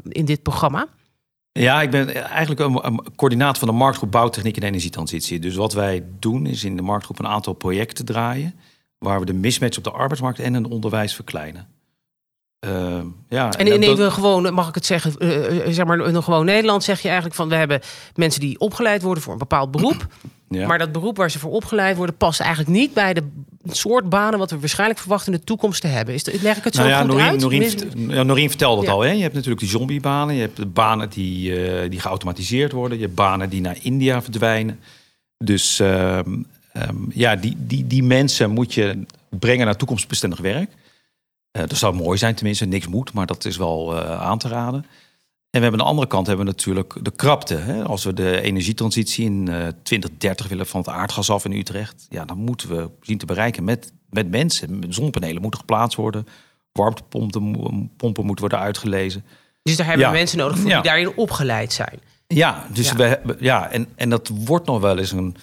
in 0.09 0.25
dit 0.25 0.43
programma? 0.43 0.87
Ja, 1.59 1.81
ik 1.81 1.89
ben 1.89 2.29
eigenlijk 2.29 2.59
een, 2.59 2.99
coördinator 3.15 3.57
van 3.57 3.67
de 3.67 3.73
marktgroep 3.73 4.11
Bouwtechniek 4.11 4.57
en 4.57 4.63
Energietransitie. 4.63 5.39
Dus 5.39 5.55
wat 5.55 5.73
wij 5.73 6.03
doen 6.19 6.45
is 6.45 6.63
in 6.63 6.75
de 6.75 6.81
marktgroep 6.81 7.19
een 7.19 7.27
aantal 7.27 7.53
projecten 7.53 8.05
draaien... 8.05 8.55
waar 8.97 9.19
we 9.19 9.25
de 9.25 9.33
mismatch 9.33 9.77
op 9.77 9.83
de 9.83 9.91
arbeidsmarkt 9.91 10.39
en 10.39 10.53
het 10.53 10.67
onderwijs 10.67 11.15
verkleinen. 11.15 11.67
Uh, 12.65 13.01
ja, 13.29 13.51
en 13.51 13.67
in 13.67 13.95
dat... 13.95 14.13
gewoon, 14.13 14.53
mag 14.53 14.67
ik 14.67 14.75
het 14.75 14.85
zeggen, 14.85 15.13
uh, 15.19 15.73
zeg 15.73 15.85
maar 15.85 15.99
in 15.99 16.23
gewoon 16.23 16.45
Nederland 16.45 16.83
zeg 16.83 16.99
je 16.99 17.07
eigenlijk 17.07 17.35
van 17.35 17.49
we 17.49 17.55
hebben 17.55 17.81
mensen 18.15 18.41
die 18.41 18.59
opgeleid 18.59 19.01
worden 19.01 19.23
voor 19.23 19.33
een 19.33 19.39
bepaald 19.39 19.71
beroep. 19.71 20.07
Ja. 20.49 20.67
Maar 20.67 20.77
dat 20.77 20.91
beroep 20.91 21.17
waar 21.17 21.31
ze 21.31 21.39
voor 21.39 21.51
opgeleid 21.51 21.97
worden 21.97 22.17
past 22.17 22.39
eigenlijk 22.39 22.69
niet 22.69 22.93
bij 22.93 23.13
de 23.13 23.31
soort 23.65 24.09
banen 24.09 24.39
wat 24.39 24.51
we 24.51 24.59
waarschijnlijk 24.59 24.99
verwachten 24.99 25.33
in 25.33 25.39
de 25.39 25.45
toekomst 25.45 25.81
te 25.81 25.87
hebben. 25.87 26.13
Is, 26.13 26.41
leg 26.41 26.57
ik 26.57 26.63
het 26.63 26.75
zo 26.75 26.81
nou 26.81 26.93
ja, 26.93 26.99
goed 26.99 27.39
Norien, 27.39 27.63
uit? 27.63 28.25
Norien 28.25 28.49
vertelde 28.49 28.81
het 28.81 28.89
ja. 28.89 28.95
al. 28.95 29.01
Hè? 29.01 29.11
Je 29.11 29.21
hebt 29.21 29.33
natuurlijk 29.33 29.61
die 29.61 29.69
zombiebanen. 29.69 30.35
Je 30.35 30.41
hebt 30.41 30.57
de 30.57 30.65
banen 30.65 31.09
die, 31.09 31.49
uh, 31.49 31.89
die 31.89 31.99
geautomatiseerd 31.99 32.71
worden. 32.71 32.97
Je 32.97 33.03
hebt 33.03 33.15
banen 33.15 33.49
die 33.49 33.61
naar 33.61 33.77
India 33.81 34.21
verdwijnen. 34.21 34.79
Dus 35.37 35.79
uh, 35.79 36.17
um, 36.17 36.45
ja, 37.13 37.35
die, 37.35 37.55
die, 37.57 37.87
die 37.87 38.03
mensen 38.03 38.49
moet 38.49 38.73
je 38.73 39.05
brengen 39.29 39.65
naar 39.65 39.75
toekomstbestendig 39.75 40.39
werk. 40.39 40.69
Uh, 40.69 41.63
dat 41.67 41.77
zou 41.77 41.95
mooi 41.95 42.17
zijn, 42.17 42.35
tenminste. 42.35 42.65
Niks 42.65 42.87
moet, 42.87 43.13
maar 43.13 43.25
dat 43.25 43.45
is 43.45 43.57
wel 43.57 43.95
uh, 43.95 44.21
aan 44.21 44.37
te 44.37 44.47
raden. 44.47 44.85
En 45.53 45.59
we 45.59 45.65
hebben 45.65 45.79
aan 45.79 45.85
de 45.85 45.91
andere 45.91 46.11
kant 46.11 46.27
hebben 46.27 46.45
we 46.45 46.51
natuurlijk 46.51 46.95
de 47.01 47.11
krapte. 47.11 47.55
Hè? 47.55 47.83
Als 47.83 48.03
we 48.03 48.13
de 48.13 48.41
energietransitie 48.41 49.25
in 49.25 49.47
uh, 49.49 49.67
2030 49.83 50.47
willen 50.47 50.65
van 50.65 50.79
het 50.79 50.89
aardgas 50.89 51.29
af 51.29 51.45
in 51.45 51.51
Utrecht, 51.51 52.05
ja, 52.09 52.25
dan 52.25 52.37
moeten 52.37 52.69
we 52.69 52.89
zien 53.01 53.17
te 53.17 53.25
bereiken 53.25 53.63
met, 53.63 53.91
met 54.09 54.29
mensen. 54.29 54.83
Zonnepanelen 54.89 55.41
moeten 55.41 55.59
geplaatst 55.59 55.97
worden, 55.97 56.27
warmtepompen 56.71 57.91
pompen 57.97 58.25
moeten 58.25 58.47
worden 58.47 58.59
uitgelezen. 58.59 59.25
Dus 59.63 59.75
daar 59.75 59.87
hebben 59.87 60.05
we 60.05 60.11
mensen 60.11 60.37
nodig 60.37 60.57
voor 60.57 60.69
ja. 60.69 60.81
die 60.81 60.91
daarin 60.91 61.15
opgeleid 61.15 61.73
zijn. 61.73 61.99
Ja, 62.27 62.67
dus 62.73 62.89
ja. 62.89 62.95
We, 62.95 63.35
ja 63.39 63.69
en, 63.69 63.87
en 63.95 64.09
dat 64.09 64.31
wordt 64.33 64.65
nog 64.65 64.81
wel 64.81 64.97
eens 64.97 65.11
een, 65.11 65.35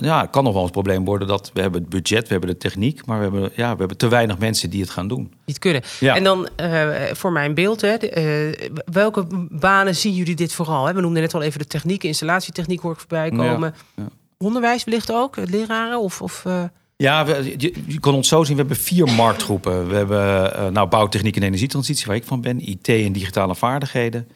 ja, 0.00 0.20
het 0.20 0.30
kan 0.30 0.44
nog 0.44 0.52
wel 0.52 0.62
eens 0.62 0.70
een 0.76 0.82
probleem 0.82 1.04
worden 1.04 1.28
dat 1.28 1.50
we 1.54 1.60
hebben 1.60 1.80
het 1.80 1.90
budget, 1.90 2.22
we 2.22 2.32
hebben 2.32 2.50
de 2.50 2.56
techniek, 2.56 3.06
maar 3.06 3.16
we 3.16 3.22
hebben, 3.22 3.52
ja, 3.56 3.72
we 3.72 3.78
hebben 3.78 3.96
te 3.96 4.08
weinig 4.08 4.38
mensen 4.38 4.70
die 4.70 4.80
het 4.80 4.90
gaan 4.90 5.08
doen. 5.08 5.24
Die 5.24 5.34
het 5.44 5.58
kunnen. 5.58 5.82
Ja. 6.00 6.16
En 6.16 6.24
dan 6.24 6.48
uh, 6.60 6.90
voor 7.12 7.32
mijn 7.32 7.54
beeld, 7.54 7.80
hè, 7.80 7.96
de, 7.96 8.54
uh, 8.60 8.68
welke 8.84 9.26
banen 9.50 9.94
zien 9.94 10.14
jullie 10.14 10.34
dit 10.34 10.52
vooral? 10.52 10.86
Hè? 10.86 10.94
We 10.94 11.00
noemden 11.00 11.22
net 11.22 11.34
al 11.34 11.42
even 11.42 11.58
de 11.58 11.66
techniek, 11.66 12.04
installatietechniek 12.04 12.80
hoor 12.80 12.92
ik 12.92 12.98
voorbij 12.98 13.30
komen. 13.30 13.74
Ja. 13.96 14.02
Ja. 14.02 14.08
Onderwijs 14.38 14.84
wellicht 14.84 15.12
ook, 15.12 15.36
leraren 15.36 16.00
of... 16.00 16.22
of 16.22 16.44
uh... 16.46 16.62
Ja, 16.96 17.24
we, 17.24 17.54
je, 17.56 17.74
je, 17.86 18.00
kan 18.00 18.14
ons 18.14 18.28
zo 18.28 18.44
zien. 18.44 18.54
We 18.56 18.60
hebben 18.60 18.78
vier 18.80 19.12
marktgroepen. 19.12 19.88
We 19.88 19.94
hebben 19.94 20.72
nou, 20.72 20.88
bouwtechniek 20.88 21.36
en 21.36 21.42
energietransitie, 21.42 22.06
waar 22.06 22.16
ik 22.16 22.24
van 22.24 22.40
ben. 22.40 22.68
IT 22.68 22.88
en 22.88 23.12
digitale 23.12 23.54
vaardigheden. 23.54 24.28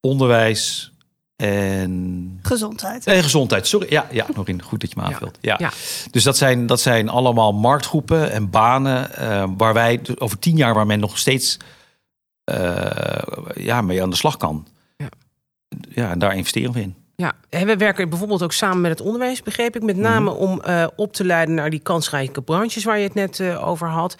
Onderwijs, 0.00 0.92
en... 1.36 2.38
Gezondheid. 2.42 3.06
En 3.06 3.22
gezondheid, 3.22 3.66
sorry. 3.66 3.86
Ja, 3.90 4.06
ja 4.10 4.26
Norien, 4.34 4.62
goed 4.62 4.80
dat 4.80 4.90
je 4.90 4.96
me 5.00 5.06
aanvult. 5.06 5.38
Ja. 5.40 5.54
ja. 5.58 5.70
Dus 6.10 6.22
dat 6.22 6.36
zijn, 6.36 6.66
dat 6.66 6.80
zijn 6.80 7.08
allemaal 7.08 7.52
marktgroepen 7.52 8.30
en 8.30 8.50
banen 8.50 9.10
uh, 9.20 9.44
waar 9.56 9.74
wij 9.74 10.00
over 10.18 10.38
tien 10.38 10.56
jaar, 10.56 10.74
waar 10.74 10.86
men 10.86 11.00
nog 11.00 11.18
steeds 11.18 11.56
uh, 12.50 12.86
ja, 13.54 13.80
mee 13.80 14.02
aan 14.02 14.10
de 14.10 14.16
slag 14.16 14.36
kan. 14.36 14.66
Ja. 14.96 15.08
ja, 15.88 16.10
en 16.10 16.18
daar 16.18 16.36
investeren 16.36 16.72
we 16.72 16.80
in. 16.80 16.94
Ja, 17.16 17.32
en 17.48 17.66
we 17.66 17.76
werken 17.76 18.08
bijvoorbeeld 18.08 18.42
ook 18.42 18.52
samen 18.52 18.80
met 18.80 18.90
het 18.90 19.00
onderwijs, 19.00 19.42
begreep 19.42 19.76
ik. 19.76 19.82
Met 19.82 19.96
name 19.96 20.30
mm 20.30 20.36
-hmm. 20.36 20.48
om 20.48 20.62
uh, 20.66 20.86
op 20.96 21.12
te 21.12 21.24
leiden 21.24 21.54
naar 21.54 21.70
die 21.70 21.80
kansrijke 21.80 22.42
branches 22.42 22.84
waar 22.84 22.98
je 22.98 23.04
het 23.04 23.14
net 23.14 23.40
over 23.42 23.88
had. 23.88 24.16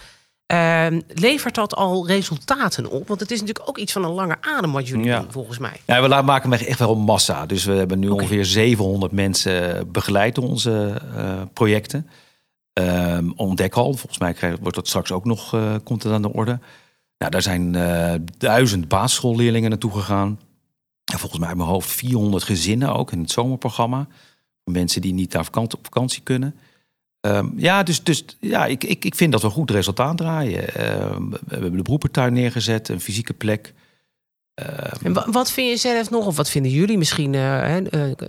Uh, 0.53 0.87
levert 1.09 1.55
dat 1.55 1.75
al 1.75 2.07
resultaten 2.07 2.91
op? 2.91 3.09
Want 3.09 3.21
het 3.21 3.31
is 3.31 3.41
natuurlijk 3.41 3.69
ook 3.69 3.79
iets 3.79 3.93
van 3.93 4.05
een 4.05 4.11
lange 4.11 4.37
adem 4.41 4.73
wat 4.73 4.88
jullie 4.88 5.05
ja. 5.05 5.21
doen, 5.21 5.33
volgens 5.33 5.59
mij. 5.59 5.81
Ja, 5.85 6.03
we 6.03 6.23
maken 6.23 6.53
echt 6.53 6.79
wel 6.79 6.97
massa. 6.97 7.47
Dus 7.47 7.65
we 7.65 7.73
hebben 7.73 7.99
nu 7.99 8.09
okay. 8.09 8.19
ongeveer 8.19 8.45
700 8.45 9.12
mensen 9.12 9.88
begeleid 9.93 10.35
door 10.35 10.49
onze 10.49 11.00
uh, 11.17 11.43
projecten. 11.53 12.09
Um, 12.73 13.33
ontdek 13.37 13.75
al, 13.75 13.95
volgens 13.95 14.19
mij 14.19 14.33
krijg, 14.33 14.59
wordt 14.61 14.76
dat 14.76 14.88
straks 14.88 15.12
ook 15.12 15.25
nog, 15.25 15.55
uh, 15.55 15.75
komt 15.85 16.03
het 16.03 16.12
aan 16.12 16.23
de 16.23 16.33
orde. 16.33 16.59
Nou, 17.19 17.31
daar 17.31 17.43
zijn 17.43 17.75
uh, 17.75 18.15
duizend 18.38 18.88
basisschoolleerlingen 18.88 19.71
naartoe 19.71 19.93
gegaan. 19.93 20.41
En 21.12 21.19
volgens 21.19 21.41
mij 21.41 21.50
in 21.50 21.57
mijn 21.57 21.69
hoofd 21.69 21.88
400 21.91 22.45
gezinnen 22.45 22.95
ook 22.95 23.12
in 23.12 23.21
het 23.21 23.31
zomerprogramma. 23.31 24.07
Mensen 24.65 25.00
die 25.00 25.12
niet 25.12 25.33
naar 25.33 25.45
vakantie, 25.45 25.79
op 25.79 25.85
vakantie 25.85 26.23
kunnen. 26.23 26.55
Ehm, 27.26 27.47
ja, 27.56 27.83
dus, 27.83 28.02
dus 28.02 28.25
ja, 28.40 28.66
ik, 28.66 28.85
ik, 28.85 29.04
ik 29.04 29.14
vind 29.14 29.33
dat 29.33 29.42
we 29.42 29.49
goed 29.49 29.71
resultaat 29.71 30.16
draaien. 30.16 30.75
Ehm, 30.75 31.28
we 31.30 31.38
hebben 31.49 31.76
de 31.76 31.83
beroepentuin 31.83 32.33
neergezet, 32.33 32.88
een 32.88 33.00
fysieke 33.00 33.33
plek. 33.33 33.75
Ehm, 34.54 35.16
en 35.16 35.33
wat 35.33 35.50
vind 35.50 35.71
je 35.71 35.76
zelf 35.76 36.11
nog, 36.11 36.26
of 36.26 36.37
wat 36.37 36.50
vinden 36.50 36.73
jullie 36.73 36.99
misschien? 36.99 37.33
Uh, 37.33 37.76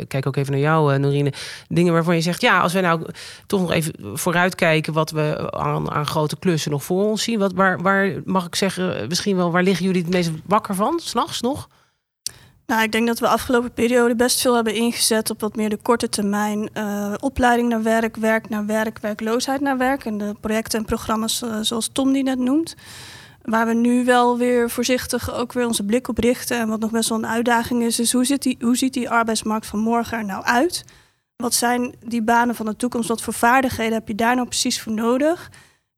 kijk 0.08 0.26
ook 0.28 0.36
even 0.36 0.52
naar 0.52 0.62
jou, 0.62 0.94
uh, 0.94 1.00
Norine. 1.00 1.34
Dingen 1.68 1.94
waarvan 1.94 2.16
je 2.16 2.22
zegt, 2.22 2.42
ja, 2.42 2.60
als 2.60 2.74
wij 2.74 2.82
nou 2.82 3.06
toch 3.48 3.62
nog 3.62 3.72
even 3.72 3.94
vooruitkijken 4.14 4.94
wat 4.94 5.12
we 5.12 5.52
aan, 5.52 5.92
aan 5.92 6.06
grote 6.06 6.38
klussen 6.38 6.72
nog 6.72 6.84
voor 6.84 7.04
ons 7.04 7.24
zien. 7.24 7.40
Wat, 7.40 7.54
waar, 7.54 7.82
waar 7.82 8.22
mag 8.26 8.46
ik 8.46 8.56
zeggen, 8.56 9.08
misschien 9.08 9.36
wel, 9.36 9.52
waar 9.52 9.64
liggen 9.64 9.86
jullie 9.86 10.02
het 10.02 10.12
meest 10.12 10.32
wakker 10.46 10.76
van, 10.76 11.00
s'nachts 11.04 11.42
nog? 11.42 11.68
Nou, 12.68 12.84
ik 12.84 12.92
denk 12.92 13.08
dat 13.08 13.20
we 13.20 13.26
de 13.26 13.32
afgelopen 13.32 13.74
periode 13.74 14.16
best 14.16 14.42
veel 14.42 14.56
hebben 14.56 14.74
ingezet 14.74 15.30
op 15.30 15.42
wat 15.42 15.56
meer 15.56 15.70
de 15.70 15.78
korte 15.82 16.10
termijn 16.10 16.70
uh, 16.74 17.14
opleiding 17.20 17.70
naar 17.70 17.84
werk, 17.84 18.16
werk 18.16 18.50
naar 18.50 18.66
werk, 18.66 19.00
werkloosheid 19.00 19.62
naar 19.62 19.78
werk. 19.78 20.06
En 20.06 20.18
de 20.18 20.36
projecten 20.42 20.80
en 20.80 20.86
programma's 20.86 21.44
zoals 21.62 21.90
Tom 21.94 22.14
die 22.14 22.24
net 22.24 22.40
noemt. 22.40 22.76
Waar 23.42 23.68
we 23.68 23.74
nu 23.74 24.06
wel 24.06 24.38
weer 24.38 24.70
voorzichtig 24.70 25.34
ook 25.34 25.54
weer 25.54 25.68
onze 25.68 25.84
blik 25.84 26.08
op 26.08 26.18
richten. 26.18 26.58
En 26.58 26.68
wat 26.68 26.80
nog 26.80 26.92
best 26.92 27.10
wel 27.10 27.18
een 27.18 27.28
uitdaging 27.28 27.84
is, 27.84 28.00
is 28.00 28.12
hoe, 28.12 28.38
die, 28.38 28.58
hoe 28.60 28.78
ziet 28.78 28.94
die 28.94 29.10
arbeidsmarkt 29.10 29.66
van 29.66 29.80
morgen 29.80 30.18
er 30.18 30.26
nou 30.26 30.44
uit? 30.44 30.84
Wat 31.36 31.54
zijn 31.54 31.96
die 32.06 32.22
banen 32.22 32.56
van 32.56 32.66
de 32.66 32.76
toekomst? 32.76 33.10
Wat 33.10 33.22
voor 33.22 33.34
vaardigheden 33.34 33.94
heb 33.94 34.08
je 34.08 34.16
daar 34.16 34.36
nou 34.36 34.48
precies 34.48 34.82
voor 34.82 34.94
nodig? 34.94 35.52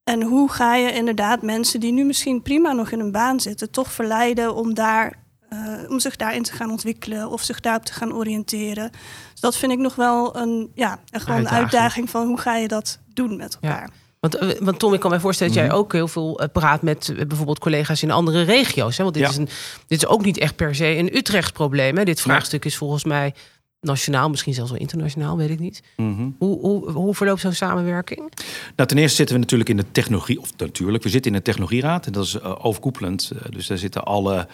En 0.03 0.21
hoe 0.21 0.51
ga 0.51 0.75
je 0.75 0.91
inderdaad 0.91 1.41
mensen 1.41 1.79
die 1.79 1.91
nu 1.91 2.03
misschien 2.03 2.41
prima 2.41 2.71
nog 2.71 2.91
in 2.91 2.99
een 2.99 3.11
baan 3.11 3.39
zitten, 3.39 3.71
toch 3.71 3.91
verleiden 3.91 4.55
om, 4.55 4.73
daar, 4.73 5.13
uh, 5.53 5.89
om 5.89 5.99
zich 5.99 6.15
daarin 6.15 6.43
te 6.43 6.53
gaan 6.53 6.71
ontwikkelen 6.71 7.29
of 7.29 7.43
zich 7.43 7.59
daarop 7.59 7.85
te 7.85 7.93
gaan 7.93 8.13
oriënteren? 8.13 8.91
Dus 9.31 9.41
dat 9.41 9.57
vind 9.57 9.71
ik 9.71 9.79
nog 9.79 9.95
wel 9.95 10.37
een, 10.37 10.71
ja, 10.73 10.99
gewoon 11.11 11.39
een 11.39 11.49
uitdaging 11.49 12.09
van 12.09 12.27
hoe 12.27 12.39
ga 12.39 12.55
je 12.55 12.67
dat 12.67 12.99
doen 13.13 13.37
met 13.37 13.57
elkaar. 13.61 13.89
Ja. 13.93 14.07
Want, 14.19 14.35
eh, 14.35 14.49
want 14.59 14.79
Tom, 14.79 14.93
ik 14.93 14.99
kan 14.99 15.09
mij 15.09 15.19
voorstellen 15.19 15.53
dat 15.53 15.61
jij 15.61 15.71
mhm. 15.71 15.81
ook 15.81 15.93
heel 15.93 16.07
veel 16.07 16.39
eh, 16.39 16.47
praat 16.51 16.81
met 16.81 17.09
eh, 17.09 17.25
bijvoorbeeld 17.25 17.59
collega's 17.59 18.03
in 18.03 18.11
andere 18.11 18.41
regio's. 18.41 18.97
Hè? 18.97 19.03
Want 19.03 19.15
dit, 19.15 19.29
is 19.29 19.37
een, 19.37 19.49
dit 19.87 19.97
is 19.97 20.05
ook 20.05 20.25
niet 20.25 20.37
echt 20.37 20.55
per 20.55 20.75
se 20.75 20.85
een 20.85 21.15
Utrechts 21.15 21.51
probleem. 21.51 21.97
Hè? 21.97 22.03
Dit 22.03 22.21
vraagstuk 22.21 22.65
is 22.65 22.77
volgens 22.77 23.03
mij 23.03 23.33
nationaal, 23.81 24.29
misschien 24.29 24.53
zelfs 24.53 24.71
wel 24.71 24.79
internationaal, 24.79 25.37
weet 25.37 25.49
ik 25.49 25.59
niet. 25.59 25.83
Mhm. 25.95 26.29
hoe, 26.37 26.59
hoe, 26.59 26.91
hoe 26.91 27.15
verloopt 27.15 27.41
zo'n 27.41 27.53
samenwerking? 27.53 28.33
Nou, 28.75 28.89
ten 28.89 28.97
eerste 28.97 29.15
zitten 29.15 29.35
we 29.35 29.41
natuurlijk 29.41 29.69
in 29.69 29.77
de 29.77 29.91
technologie, 29.91 30.39
of 30.39 30.51
natuurlijk, 30.57 31.03
we 31.03 31.09
zitten 31.09 31.31
in 31.31 31.37
de 31.37 31.43
technologieraad 31.43 32.05
en 32.05 32.11
dat 32.11 32.25
is 32.25 32.41
overkoepelend. 32.41 33.31
dus 33.49 33.67
daar 33.67 33.77
zitten 33.77 34.03
alle 34.03 34.47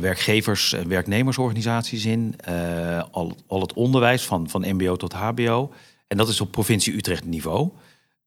werkgevers- 0.00 0.72
en 0.72 0.88
werknemersorganisaties 0.88 2.04
in, 2.04 2.34
al, 3.10 3.36
al 3.46 3.60
het 3.60 3.72
onderwijs 3.72 4.24
van, 4.24 4.48
van 4.50 4.64
MBO 4.66 4.96
tot 4.96 5.12
HBO. 5.12 5.72
En 6.06 6.16
dat 6.16 6.28
is 6.28 6.40
op 6.40 6.50
provincie 6.50 6.96
Utrecht 6.96 7.24
niveau. 7.24 7.70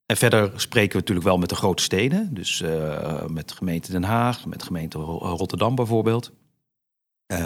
En 0.05 0.17
verder 0.17 0.51
spreken 0.55 0.91
we 0.91 0.97
natuurlijk 0.97 1.27
wel 1.27 1.37
met 1.37 1.49
de 1.49 1.55
grote 1.55 1.83
steden. 1.83 2.33
Dus 2.33 2.63
met 3.27 3.51
gemeente 3.51 3.91
Den 3.91 4.03
Haag, 4.03 4.45
met 4.45 4.63
gemeente 4.63 4.97
Rotterdam 4.97 5.75
bijvoorbeeld. 5.75 6.31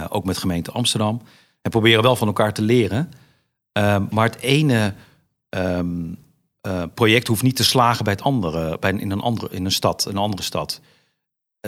Ook 0.10 0.25
met 0.25 0.38
gemeente 0.38 0.72
Amsterdam. 0.72 1.22
En 1.63 1.72
proberen 1.72 2.04
wel 2.04 2.16
van 2.16 2.28
elkaar 2.28 2.54
te 2.54 2.62
leren. 2.62 3.12
Uh, 3.78 3.98
maar 4.10 4.30
het 4.30 4.40
ene 4.40 4.94
um, 5.50 6.18
project 6.94 7.28
hoeft 7.28 7.44
niet 7.44 7.56
te 7.56 7.63
slagen 7.63 8.04
bij 8.04 8.13
het 8.13 8.22
andere, 8.22 8.78
bij, 8.80 8.92
in, 8.92 9.12
een 9.12 9.22
andere 9.22 9.56
in 9.56 9.66
een 9.66 9.72
stad, 9.72 10.06
een 10.06 10.18
andere 10.18 10.44
stad. 10.44 10.82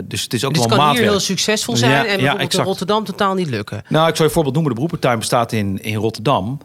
Dus 0.03 0.23
het 0.23 0.33
is 0.33 0.45
ook 0.45 0.53
dus 0.53 0.65
wel 0.65 0.77
kan 0.77 0.91
hier 0.91 1.01
heel 1.01 1.19
succesvol 1.19 1.75
zijn 1.75 1.91
ja, 1.91 1.97
en 1.97 2.17
bijvoorbeeld 2.17 2.53
ja, 2.53 2.59
in 2.59 2.65
Rotterdam 2.65 3.03
totaal 3.03 3.33
niet 3.33 3.49
lukken. 3.49 3.83
Nou, 3.89 4.07
ik 4.07 4.15
zou 4.15 4.27
je 4.27 4.33
voorbeeld 4.33 4.55
noemen. 4.55 4.73
De 4.73 4.79
beroepentuin 4.81 5.19
bestaat 5.19 5.51
in, 5.51 5.83
in 5.83 5.95
Rotterdam. 5.95 6.59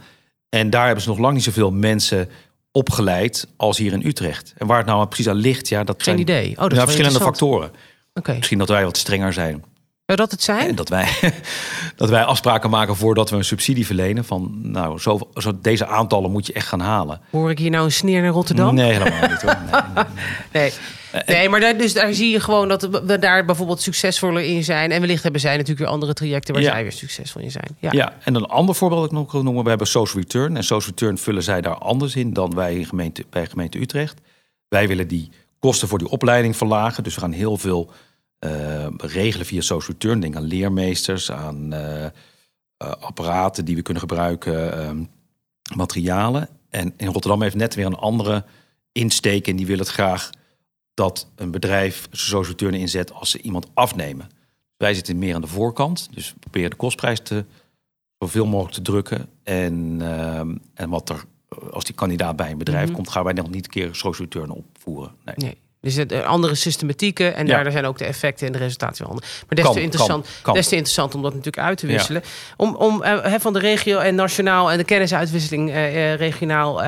En 0.49 0.71
daar 0.71 0.85
hebben 0.85 1.03
ze 1.03 1.09
nog 1.09 1.19
lang 1.19 1.35
niet 1.35 1.45
zoveel 1.45 1.71
mensen 1.71 2.29
opgeleid 2.73 3.47
als 3.57 3.79
hier 3.79 3.93
in 3.93 4.07
Utrecht. 4.07 4.53
En 4.57 4.67
waar 4.67 4.77
het 4.77 4.87
nou 4.87 5.07
precies 5.07 5.29
aan 5.29 5.37
ligt, 5.37 5.69
ja, 5.69 5.85
dat 5.85 5.95
Geen 5.95 6.05
zijn 6.05 6.19
idee. 6.19 6.51
Oh, 6.51 6.63
dat 6.63 6.73
ja, 6.73 6.83
verschillende 6.83 7.21
factoren. 7.21 7.71
Okay. 8.15 8.37
Misschien 8.37 8.59
dat 8.59 8.69
wij 8.69 8.85
wat 8.85 8.97
strenger 8.97 9.33
zijn. 9.33 9.65
Zou 10.07 10.19
dat 10.19 10.31
het 10.31 10.43
zijn? 10.43 10.69
En 10.69 10.75
dat 10.75 10.89
wij, 10.89 11.09
dat 11.97 12.09
wij 12.09 12.25
afspraken 12.25 12.71
maken 12.71 12.97
voordat 12.97 13.31
we 13.31 13.37
een 13.37 13.45
subsidie 13.45 13.87
verlenen. 13.87 14.25
Van 14.25 14.59
nou, 14.63 14.99
zo, 14.99 15.31
zo, 15.35 15.59
deze 15.61 15.87
aantallen 15.87 16.31
moet 16.31 16.47
je 16.47 16.53
echt 16.53 16.67
gaan 16.67 16.81
halen. 16.81 17.21
Hoor 17.31 17.51
ik 17.51 17.59
hier 17.59 17.71
nou 17.71 17.85
een 17.85 17.93
sneer 17.93 18.23
naar 18.23 18.31
Rotterdam? 18.31 18.75
Nee, 18.75 18.93
helemaal 18.93 19.29
niet 19.29 19.43
hoor. 19.43 19.57
Nee, 19.73 19.83
nee, 19.95 20.05
nee. 20.53 20.73
Nee. 21.13 21.23
nee 21.27 21.49
maar 21.49 21.61
daar, 21.61 21.77
dus 21.77 21.93
daar 21.93 22.15
zie 22.15 22.31
je 22.31 22.41
gewoon 22.41 22.69
dat 22.69 22.83
we 22.83 23.19
daar 23.19 23.45
bijvoorbeeld 23.45 23.81
succesvoller 23.81 24.43
in 24.43 24.65
zijn. 24.65 24.91
En 24.91 25.01
wellicht 25.01 25.23
hebben 25.23 25.41
zij 25.41 25.53
natuurlijk 25.53 25.79
weer 25.79 25.89
andere 25.89 26.13
trajecten 26.13 26.55
waar 26.55 26.63
zij 26.63 26.83
weer 26.83 26.93
succesvol 26.93 27.43
in 27.43 27.51
zijn. 27.51 27.77
Ja. 27.79 27.89
ja, 27.93 28.13
en 28.25 28.35
een 28.35 28.47
ander 28.47 28.75
voorbeeld 28.75 29.01
dat 29.01 29.11
ik 29.11 29.17
nog 29.17 29.33
wil 29.33 29.43
noemen. 29.43 29.63
We 29.63 29.69
hebben 29.69 29.87
Social 29.87 30.23
Return. 30.23 30.57
En 30.57 30.65
Social 30.65 30.91
Return 30.91 31.19
vullen 31.19 31.43
zij 31.43 31.61
daar 31.61 31.79
anders 31.79 32.17
in 32.17 32.33
dan 32.33 32.55
wij 32.55 32.77
in 32.77 32.87
gemeente, 32.87 33.25
bij 33.31 33.47
gemeente 33.47 33.81
Utrecht. 33.81 34.21
Wij 34.69 34.89
willen 34.89 35.09
die 35.09 35.31
kosten 35.59 35.89
voor 35.89 35.99
die 35.99 36.09
opleiding 36.09 36.57
verlagen. 36.57 37.03
Dus 37.03 37.15
we 37.15 37.21
gaan 37.21 37.33
heel 37.33 37.57
veel 37.57 37.91
uh, 38.41 38.87
regelen 38.97 39.47
via 39.47 39.61
social 39.61 39.93
return. 39.93 40.21
Denk 40.21 40.37
aan 40.37 40.43
leermeesters, 40.43 41.31
aan 41.31 41.75
uh, 41.75 42.03
uh, 42.03 42.09
apparaten 42.79 43.65
die 43.65 43.77
we 43.77 43.83
kunnen 43.83 44.03
gebruiken, 44.03 44.73
ehm, 44.73 45.05
materialen. 45.75 46.49
En 46.71 46.95
in 46.97 47.07
Rotterdam 47.07 47.43
heeft 47.43 47.55
net 47.55 47.75
weer 47.75 47.87
een 47.87 47.95
andere 47.95 48.45
insteek 48.93 49.49
en 49.49 49.57
die 49.57 49.67
wil 49.67 49.79
het 49.79 49.89
graag 49.89 50.31
dat 51.01 51.27
een 51.35 51.51
bedrijf 51.51 52.09
social 52.11 52.45
return 52.45 52.75
inzet 52.75 53.13
als 53.13 53.31
ze 53.31 53.41
iemand 53.41 53.67
afnemen. 53.75 54.29
Wij 54.77 54.95
zitten 54.95 55.19
meer 55.19 55.35
aan 55.35 55.41
de 55.41 55.47
voorkant, 55.47 56.09
dus 56.11 56.33
we 56.33 56.39
proberen 56.39 56.71
de 56.71 56.77
kostprijs 56.77 57.21
te 57.21 57.45
zoveel 58.19 58.47
mogelijk 58.47 58.75
te 58.75 58.83
drukken. 58.83 59.29
En, 59.43 59.97
ehm, 60.01 60.57
en 60.75 60.91
wat 60.91 61.09
er, 61.09 61.25
als 61.71 61.85
die 61.85 61.95
kandidaat 61.95 62.37
bij 62.37 62.51
een 62.51 62.59
bedrijf 62.59 62.81
mm 62.81 62.87
-hmm. 62.87 62.97
komt, 62.97 63.11
gaan 63.11 63.25
wij 63.25 63.33
nog 63.33 63.51
niet 63.51 63.65
een 63.65 63.71
keer 63.71 63.95
social 63.95 64.29
return 64.29 64.51
opvoeren. 64.51 65.13
Nee. 65.25 65.35
nee. 65.37 65.59
Dus 65.81 65.95
het, 65.95 66.13
eh, 66.13 66.23
andere 66.23 66.55
systematieken 66.55 67.35
en 67.35 67.47
daar 67.47 67.71
zijn 67.71 67.85
ook 67.85 67.99
de 67.99 68.05
effecten 68.05 68.47
en 68.47 68.53
de 68.53 68.59
resultaten 68.59 69.03
wel 69.03 69.13
anders. 69.13 69.43
Maar 69.49 69.65
des, 69.65 69.73
te 69.73 69.83
interessant, 69.83 70.27
des 70.53 70.69
te 70.69 70.75
interessant 70.75 71.15
om 71.15 71.23
dat 71.23 71.35
natuurlijk 71.35 71.67
uit 71.67 71.79
te 71.79 71.87
wisselen. 71.87 72.23
Om, 72.57 72.75
om 72.75 73.03
uh, 73.03 73.35
van 73.39 73.53
de 73.53 73.59
regio 73.59 73.99
en 73.99 74.15
nationaal 74.15 74.71
en 74.71 74.79
de 74.79 74.85
kennisuitwisseling 74.85 75.69
uh, 75.69 76.15
regionaal 76.15 76.83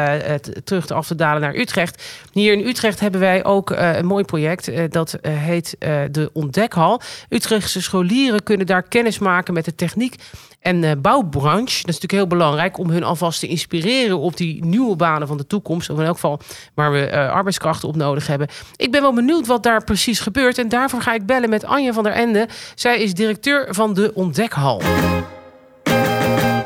terug 0.64 0.86
te 0.86 0.94
af 0.94 1.06
te 1.06 1.14
dalen 1.14 1.40
naar 1.40 1.54
Utrecht. 1.54 2.02
Hier 2.32 2.52
in 2.52 2.66
Utrecht 2.66 3.00
hebben 3.00 3.20
wij 3.20 3.44
ook 3.44 3.70
een 3.70 4.06
mooi 4.06 4.24
project. 4.24 4.92
dat 4.92 5.18
heet 5.28 5.76
de 6.10 6.30
Ontdekhal. 6.32 7.00
Utrechtse 7.28 7.82
scholieren 7.82 8.42
kunnen 8.42 8.66
daar 8.66 8.82
kennis 8.82 9.18
maken 9.18 9.54
met 9.54 9.64
de 9.64 9.74
techniek 9.74 10.14
en 10.62 10.80
de 10.80 10.96
bouwbranche. 10.96 11.60
Dat 11.60 11.94
is 11.94 12.00
natuurlijk 12.00 12.12
heel 12.12 12.26
belangrijk 12.26 12.78
om 12.78 12.90
hun 12.90 13.04
alvast 13.04 13.40
te 13.40 13.46
inspireren 13.46 14.18
op 14.18 14.36
die 14.36 14.64
nieuwe 14.64 14.96
banen 14.96 15.28
van 15.28 15.36
de 15.36 15.46
toekomst. 15.46 15.90
Of 15.90 15.98
in 15.98 16.04
elk 16.04 16.14
geval 16.14 16.40
waar 16.74 16.92
we 16.92 17.28
arbeidskrachten 17.30 17.88
op 17.88 17.96
nodig 17.96 18.26
hebben. 18.26 18.48
Ik 18.76 18.90
ben 18.90 19.00
wel 19.02 19.14
benieuwd 19.14 19.46
wat 19.46 19.62
daar 19.62 19.84
precies 19.84 20.20
gebeurt. 20.20 20.58
En 20.58 20.68
daarvoor 20.68 21.00
ga 21.00 21.14
ik 21.14 21.26
bellen 21.26 21.50
met 21.50 21.64
Anja 21.64 21.92
van 21.92 22.02
der 22.02 22.12
Ende. 22.12 22.48
Zij 22.74 22.98
is 22.98 23.14
directeur 23.14 23.66
van 23.70 23.94
de 23.94 24.10
Ontdekhal. 24.14 24.82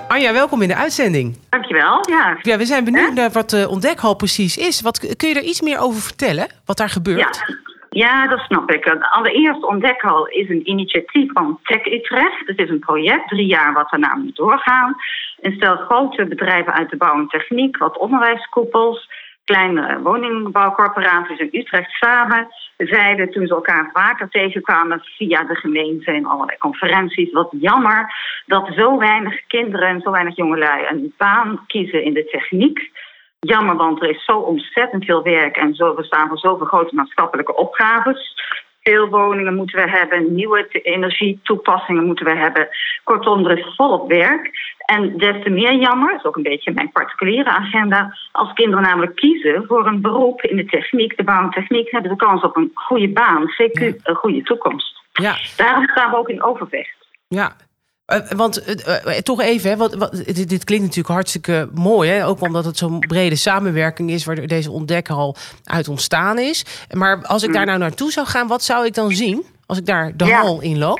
Anja, 0.09 0.33
welkom 0.33 0.62
in 0.62 0.69
de 0.69 0.76
uitzending. 0.76 1.38
Dankjewel. 1.49 2.09
Ja, 2.11 2.38
ja 2.43 2.57
we 2.59 2.65
zijn 2.65 2.85
benieuwd 2.85 3.15
naar 3.15 3.31
wat 3.31 3.50
de 3.50 3.69
Ontdekhal 3.69 4.15
precies 4.15 4.57
is. 4.57 4.81
Wat, 4.81 5.17
kun 5.17 5.29
je 5.29 5.35
er 5.35 5.43
iets 5.43 5.61
meer 5.61 5.79
over 5.79 6.00
vertellen? 6.00 6.47
Wat 6.65 6.76
daar 6.76 6.91
gebeurt? 6.91 7.43
Ja. 7.47 7.55
Ja, 7.97 8.26
dat 8.26 8.38
snap 8.38 8.71
ik. 8.71 8.88
Allereerst 9.11 9.65
Ontdekhal 9.65 10.26
is 10.26 10.49
een 10.49 10.69
initiatief 10.69 11.33
van 11.33 11.59
Tech 11.62 11.87
Utrecht. 11.87 12.47
Het 12.47 12.59
is 12.59 12.71
een 12.71 12.79
project, 12.79 13.29
drie 13.29 13.47
jaar 13.47 13.73
wat 13.73 13.91
daarna 13.91 14.17
moet 14.17 14.37
doorgaan. 14.37 14.97
En 15.41 15.53
stel 15.53 15.76
grote 15.76 16.26
bedrijven 16.26 16.73
uit 16.73 16.91
de 16.91 16.97
bouw 16.97 17.15
en 17.15 17.29
techniek, 17.29 17.76
wat 17.76 17.99
onderwijskoepels, 17.99 19.09
kleine 19.45 20.00
woningbouwcorporaties 20.03 21.38
in 21.38 21.61
Utrecht 21.61 21.91
samen 21.91 22.49
zeiden 22.76 23.31
toen 23.31 23.47
ze 23.47 23.55
elkaar 23.55 23.91
vaker 23.93 24.29
tegenkwamen 24.29 25.00
via 25.17 25.45
de 25.45 25.55
gemeente 25.55 26.11
en 26.11 26.26
allerlei 26.26 26.59
conferenties. 26.59 27.33
Wat 27.33 27.49
jammer 27.50 28.15
dat 28.47 28.69
zo 28.76 28.99
weinig 28.99 29.47
kinderen 29.47 29.88
en 29.88 30.00
zo 30.00 30.11
weinig 30.11 30.37
jongelui 30.37 30.87
een 30.87 31.15
baan 31.17 31.65
kiezen 31.67 32.05
in 32.05 32.12
de 32.12 32.25
techniek. 32.25 32.91
Jammer, 33.40 33.76
want 33.76 34.02
er 34.02 34.11
is 34.11 34.25
zo 34.25 34.38
ontzettend 34.38 35.05
veel 35.05 35.23
werk 35.23 35.57
en 35.57 35.75
zo, 35.75 35.95
we 35.95 36.05
staan 36.05 36.28
voor 36.28 36.38
zoveel 36.38 36.66
grote 36.66 36.95
maatschappelijke 36.95 37.57
opgaves. 37.57 38.35
Veel 38.83 39.09
woningen 39.09 39.55
moeten 39.55 39.85
we 39.85 39.90
hebben, 39.90 40.35
nieuwe 40.35 40.69
energietoepassingen 40.83 42.05
moeten 42.05 42.25
we 42.25 42.37
hebben. 42.37 42.69
Kortom, 43.05 43.47
er 43.47 43.59
is 43.59 43.75
volop 43.76 44.09
werk. 44.09 44.50
En 44.87 45.19
des 45.19 45.43
te 45.43 45.50
meer 45.50 45.75
jammer, 45.75 46.14
is 46.14 46.25
ook 46.25 46.37
een 46.37 46.43
beetje 46.43 46.73
mijn 46.73 46.93
particuliere 46.93 47.50
agenda, 47.50 48.16
als 48.33 48.52
kinderen 48.52 48.85
namelijk 48.85 49.16
kiezen 49.16 49.64
voor 49.66 49.87
een 49.87 50.00
beroep 50.00 50.43
in 50.43 50.57
de 50.57 50.64
techniek, 50.64 51.16
de 51.16 51.25
bouwtechniek, 51.25 51.90
hebben 51.90 52.11
ze 52.11 52.16
kans 52.16 52.43
op 52.43 52.57
een 52.57 52.71
goede 52.75 53.09
baan, 53.09 53.49
zeker 53.49 53.97
een 54.02 54.14
goede 54.14 54.43
toekomst. 54.43 55.02
Ja. 55.12 55.35
Daarom 55.57 55.88
staan 55.88 56.11
we 56.11 56.16
ook 56.16 56.28
in 56.28 56.43
overvecht. 56.43 56.97
Ja, 57.28 57.57
uh, 58.06 58.30
want 58.36 58.68
uh, 58.68 59.12
toch 59.12 59.40
even, 59.40 59.70
hè, 59.70 59.76
wat, 59.76 60.22
dit, 60.26 60.48
dit, 60.48 60.64
klinkt 60.64 60.84
natuurlijk 60.84 61.14
hartstikke 61.14 61.68
mooi. 61.75 62.10
Hè? 62.10 62.26
Ook 62.26 62.40
omdat 62.40 62.64
het 62.64 62.76
zo'n 62.76 62.98
brede 62.98 63.36
samenwerking 63.36 64.10
is... 64.10 64.25
waar 64.25 64.46
deze 64.46 64.70
ontdekker 64.70 65.34
uit 65.64 65.88
ontstaan 65.88 66.38
is. 66.38 66.86
Maar 66.90 67.25
als 67.26 67.42
ik 67.42 67.52
daar 67.52 67.62
mm. 67.62 67.68
nou 67.68 67.78
naartoe 67.78 68.10
zou 68.10 68.26
gaan, 68.26 68.46
wat 68.46 68.62
zou 68.62 68.86
ik 68.86 68.94
dan 68.94 69.10
zien... 69.10 69.44
als 69.66 69.78
ik 69.78 69.86
daar 69.86 70.12
de 70.16 70.32
hal 70.32 70.62
in 70.62 70.78
loop? 70.78 70.98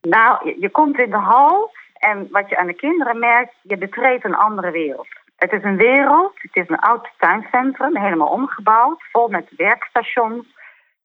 Nou, 0.00 0.48
je, 0.48 0.56
je 0.60 0.70
komt 0.70 0.98
in 0.98 1.10
de 1.10 1.16
hal 1.16 1.70
en 1.94 2.28
wat 2.30 2.48
je 2.48 2.58
aan 2.58 2.66
de 2.66 2.74
kinderen 2.74 3.18
merkt... 3.18 3.52
je 3.62 3.76
betreedt 3.76 4.24
een 4.24 4.36
andere 4.36 4.70
wereld. 4.70 5.08
Het 5.36 5.52
is 5.52 5.62
een 5.62 5.76
wereld, 5.76 6.32
het 6.34 6.56
is 6.56 6.68
een 6.68 6.78
oud 6.78 7.08
tuincentrum, 7.18 7.96
helemaal 7.96 8.28
omgebouwd, 8.28 9.02
vol 9.12 9.28
met 9.28 9.52
werkstations. 9.56 10.46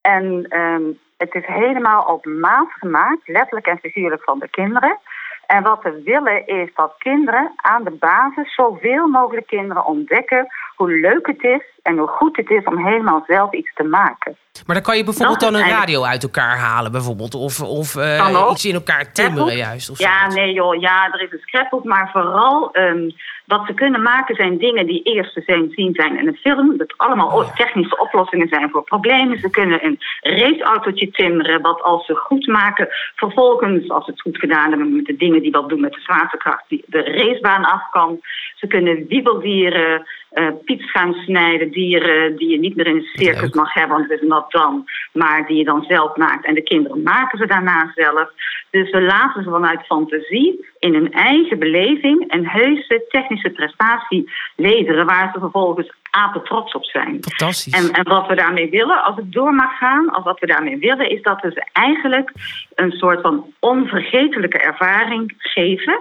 En 0.01 0.45
ehm, 0.49 0.83
het 1.17 1.33
is 1.33 1.45
helemaal 1.45 2.03
op 2.03 2.25
maat 2.25 2.71
gemaakt, 2.71 3.27
letterlijk 3.27 3.67
en 3.67 3.77
figuurlijk 3.77 4.23
van 4.23 4.39
de 4.39 4.49
kinderen. 4.49 4.99
En 5.47 5.63
wat 5.63 5.83
we 5.83 6.01
willen 6.03 6.47
is 6.47 6.69
dat 6.75 6.95
kinderen 6.97 7.51
aan 7.55 7.83
de 7.83 7.91
basis, 7.91 8.55
zoveel 8.55 9.07
mogelijk 9.07 9.47
kinderen 9.47 9.85
ontdekken 9.85 10.47
hoe 10.75 10.91
leuk 10.91 11.27
het 11.27 11.43
is 11.43 11.74
en 11.85 11.97
hoe 11.97 12.07
goed 12.07 12.35
het 12.37 12.49
is 12.49 12.63
om 12.63 12.85
helemaal 12.85 13.23
zelf 13.27 13.53
iets 13.53 13.73
te 13.73 13.83
maken. 13.83 14.37
Maar 14.65 14.75
dan 14.75 14.85
kan 14.85 14.97
je 14.97 15.03
bijvoorbeeld 15.03 15.39
dan 15.39 15.53
een 15.53 15.69
radio 15.69 16.03
uit 16.03 16.23
elkaar 16.23 16.57
halen, 16.57 16.91
bijvoorbeeld. 16.91 17.35
Of, 17.35 17.61
of 17.61 17.95
uh, 17.95 18.49
iets 18.51 18.65
in 18.65 18.73
elkaar 18.73 19.11
timmeren, 19.11 19.55
juist. 19.55 19.89
Of 19.89 19.99
ja, 19.99 20.27
nee 20.27 20.53
joh, 20.53 20.79
ja, 20.79 21.11
er 21.11 21.21
is 21.21 21.31
een 21.31 21.39
scrapbook. 21.39 21.83
Maar 21.83 22.09
vooral 22.11 22.69
um, 22.73 23.13
wat 23.45 23.65
ze 23.65 23.73
kunnen 23.73 24.01
maken 24.01 24.35
zijn 24.35 24.57
dingen 24.57 24.85
die 24.85 25.03
eerst 25.03 25.33
te 25.33 25.41
zijn, 25.45 25.71
zien 25.71 25.93
zijn 25.93 26.17
in 26.19 26.27
een 26.27 26.35
film. 26.35 26.77
Dat 26.77 26.93
allemaal 26.97 27.37
oh, 27.37 27.55
technische 27.55 27.99
oplossingen 27.99 28.47
zijn 28.47 28.69
voor 28.69 28.83
problemen. 28.83 29.39
Ze 29.39 29.49
kunnen 29.49 29.85
een 29.85 29.99
raceautootje 30.21 31.11
timmeren, 31.11 31.61
wat 31.61 31.81
als 31.81 32.05
ze 32.05 32.15
goed 32.15 32.47
maken, 32.47 32.87
vervolgens, 33.15 33.89
als 33.89 34.05
ze 34.05 34.11
het 34.11 34.21
goed 34.21 34.37
gedaan 34.37 34.69
hebben 34.69 34.95
met 34.95 35.05
de 35.05 35.15
dingen 35.15 35.41
die 35.41 35.51
dat 35.51 35.69
doen 35.69 35.81
met 35.81 35.93
de 35.93 36.01
zwaartekracht, 36.01 36.63
die 36.67 36.83
de 36.87 37.03
racebaan 37.03 37.65
af 37.65 37.89
kan. 37.91 38.19
Ze 38.55 38.67
kunnen 38.67 39.05
wiebeldieren 39.07 40.07
uh, 40.35 40.77
gaan 40.77 41.13
snijden, 41.13 41.71
dieren 41.71 42.35
die 42.35 42.49
je 42.49 42.59
niet 42.59 42.75
meer 42.75 42.87
in 42.87 42.95
een 42.95 43.09
circus 43.13 43.53
mag 43.53 43.73
hebben, 43.73 43.97
want 43.97 44.09
het 44.09 44.21
is 44.21 44.27
nat 44.27 44.51
dan, 44.51 44.85
maar 45.13 45.47
die 45.47 45.57
je 45.57 45.63
dan 45.63 45.83
zelf 45.87 46.15
maakt. 46.15 46.45
En 46.45 46.53
de 46.53 46.63
kinderen 46.63 47.03
maken 47.03 47.37
ze 47.37 47.45
daarna 47.45 47.91
zelf. 47.95 48.29
Dus 48.69 48.91
we 48.91 49.01
laten 49.01 49.43
ze 49.43 49.49
vanuit 49.49 49.85
fantasie 49.85 50.65
in 50.79 50.93
hun 50.93 51.13
eigen 51.13 51.59
beleving 51.59 52.33
een 52.33 52.47
heuse 52.47 53.05
technische 53.09 53.49
prestatie 53.49 54.31
leveren, 54.55 55.05
waar 55.05 55.29
ze 55.33 55.39
vervolgens 55.39 55.91
apen 56.09 56.43
trots 56.43 56.73
op 56.73 56.85
zijn. 56.85 57.17
Fantastisch. 57.21 57.73
En, 57.73 57.91
en 57.91 58.03
wat 58.03 58.27
we 58.27 58.35
daarmee 58.35 58.69
willen, 58.69 59.03
als 59.03 59.15
het 59.15 59.31
door 59.31 59.53
mag 59.53 59.77
gaan, 59.77 60.09
als 60.09 60.23
wat 60.23 60.39
we 60.39 60.47
daarmee 60.47 60.77
willen, 60.77 61.09
is 61.09 61.21
dat 61.21 61.41
we 61.41 61.51
ze 61.51 61.67
eigenlijk 61.71 62.31
een 62.75 62.91
soort 62.91 63.21
van 63.21 63.53
onvergetelijke 63.59 64.57
ervaring 64.57 65.33
geven 65.37 65.99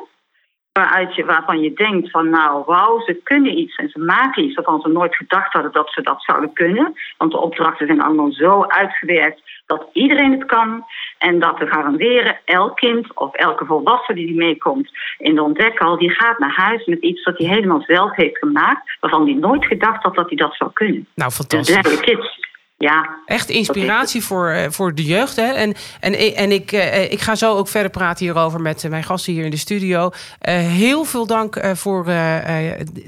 waaruit 0.78 1.14
je, 1.14 1.24
waarvan 1.24 1.60
je 1.60 1.72
denkt 1.72 2.10
van 2.10 2.30
nou 2.30 2.62
wauw, 2.66 3.00
ze 3.00 3.20
kunnen 3.22 3.58
iets 3.58 3.76
en 3.76 3.88
ze 3.88 3.98
maken 3.98 4.44
iets 4.44 4.54
waarvan 4.54 4.80
ze 4.80 4.88
nooit 4.88 5.16
gedacht 5.16 5.52
hadden 5.52 5.72
dat 5.72 5.90
ze 5.90 6.02
dat 6.02 6.22
zouden 6.22 6.52
kunnen. 6.52 6.94
Want 7.18 7.30
de 7.30 7.38
opdrachten 7.38 7.86
zijn 7.86 8.02
allemaal 8.02 8.32
zo 8.32 8.62
uitgewerkt 8.62 9.42
dat 9.66 9.86
iedereen 9.92 10.32
het 10.32 10.44
kan. 10.44 10.84
En 11.18 11.38
dat 11.38 11.58
we 11.58 11.66
garanderen, 11.66 12.38
elk 12.44 12.76
kind 12.76 13.14
of 13.14 13.34
elke 13.34 13.64
volwassene 13.64 14.26
die 14.26 14.34
meekomt 14.34 14.90
in 15.18 15.34
de 15.34 15.42
ontdekhal, 15.42 15.98
die 15.98 16.10
gaat 16.10 16.38
naar 16.38 16.54
huis 16.54 16.84
met 16.86 17.00
iets 17.00 17.22
wat 17.22 17.38
hij 17.38 17.46
helemaal 17.46 17.82
zelf 17.86 18.16
heeft 18.16 18.38
gemaakt, 18.38 18.96
waarvan 19.00 19.24
hij 19.24 19.34
nooit 19.34 19.64
gedacht 19.64 20.02
had 20.02 20.14
dat 20.14 20.28
hij 20.28 20.36
dat 20.36 20.54
zou 20.54 20.70
kunnen. 20.72 21.06
Nou, 21.14 21.30
fantastisch. 21.30 21.82
Dus 21.82 22.00
kids. 22.00 22.52
Ja, 22.84 23.18
Echt 23.26 23.48
inspiratie 23.48 24.24
voor, 24.24 24.48
eh, 24.48 24.70
voor 24.70 24.94
de 24.94 25.04
jeugd. 25.04 25.36
Hè? 25.36 25.52
En, 25.52 25.74
en, 26.00 26.36
en 26.36 26.52
ik, 26.52 26.72
eh, 26.72 27.12
ik 27.12 27.20
ga 27.20 27.34
zo 27.34 27.56
ook 27.56 27.68
verder 27.68 27.90
praten 27.90 28.24
hierover 28.24 28.60
met 28.60 28.88
mijn 28.88 29.04
gasten 29.04 29.32
hier 29.32 29.44
in 29.44 29.50
de 29.50 29.56
studio. 29.56 30.04
Uh, 30.04 30.54
heel 30.54 31.04
veel 31.04 31.26
dank 31.26 31.66
voor 31.74 32.04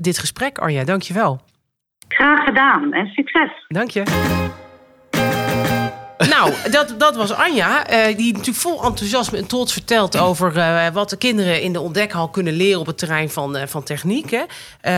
dit 0.01 0.19
gesprek, 0.19 0.59
Arja. 0.59 0.85
Dank 0.85 1.03
je 1.03 1.15
wel. 1.15 1.41
Graag 2.09 2.45
gedaan 2.45 2.93
en 2.93 3.07
succes. 3.07 3.51
Dank 3.69 3.91
je. 3.91 4.03
Nou, 6.29 6.53
dat, 6.71 6.95
dat 6.99 7.17
was 7.17 7.33
Anja, 7.33 7.85
die 8.17 8.33
natuurlijk 8.33 8.59
vol 8.59 8.85
enthousiasme 8.85 9.39
en 9.39 9.47
trots 9.47 9.73
vertelt 9.73 10.19
over 10.19 10.53
wat 10.93 11.11
de 11.11 11.19
kinderen 11.19 11.63
in 11.63 11.73
de 11.73 11.81
ontdekhal 11.81 12.29
kunnen 12.29 12.53
leren 12.53 12.81
op 12.81 12.87
het 12.87 12.99
terrein 12.99 13.31
van, 13.31 13.69
van 13.69 13.83
techniek. 13.83 14.31
Hè. 14.31 14.43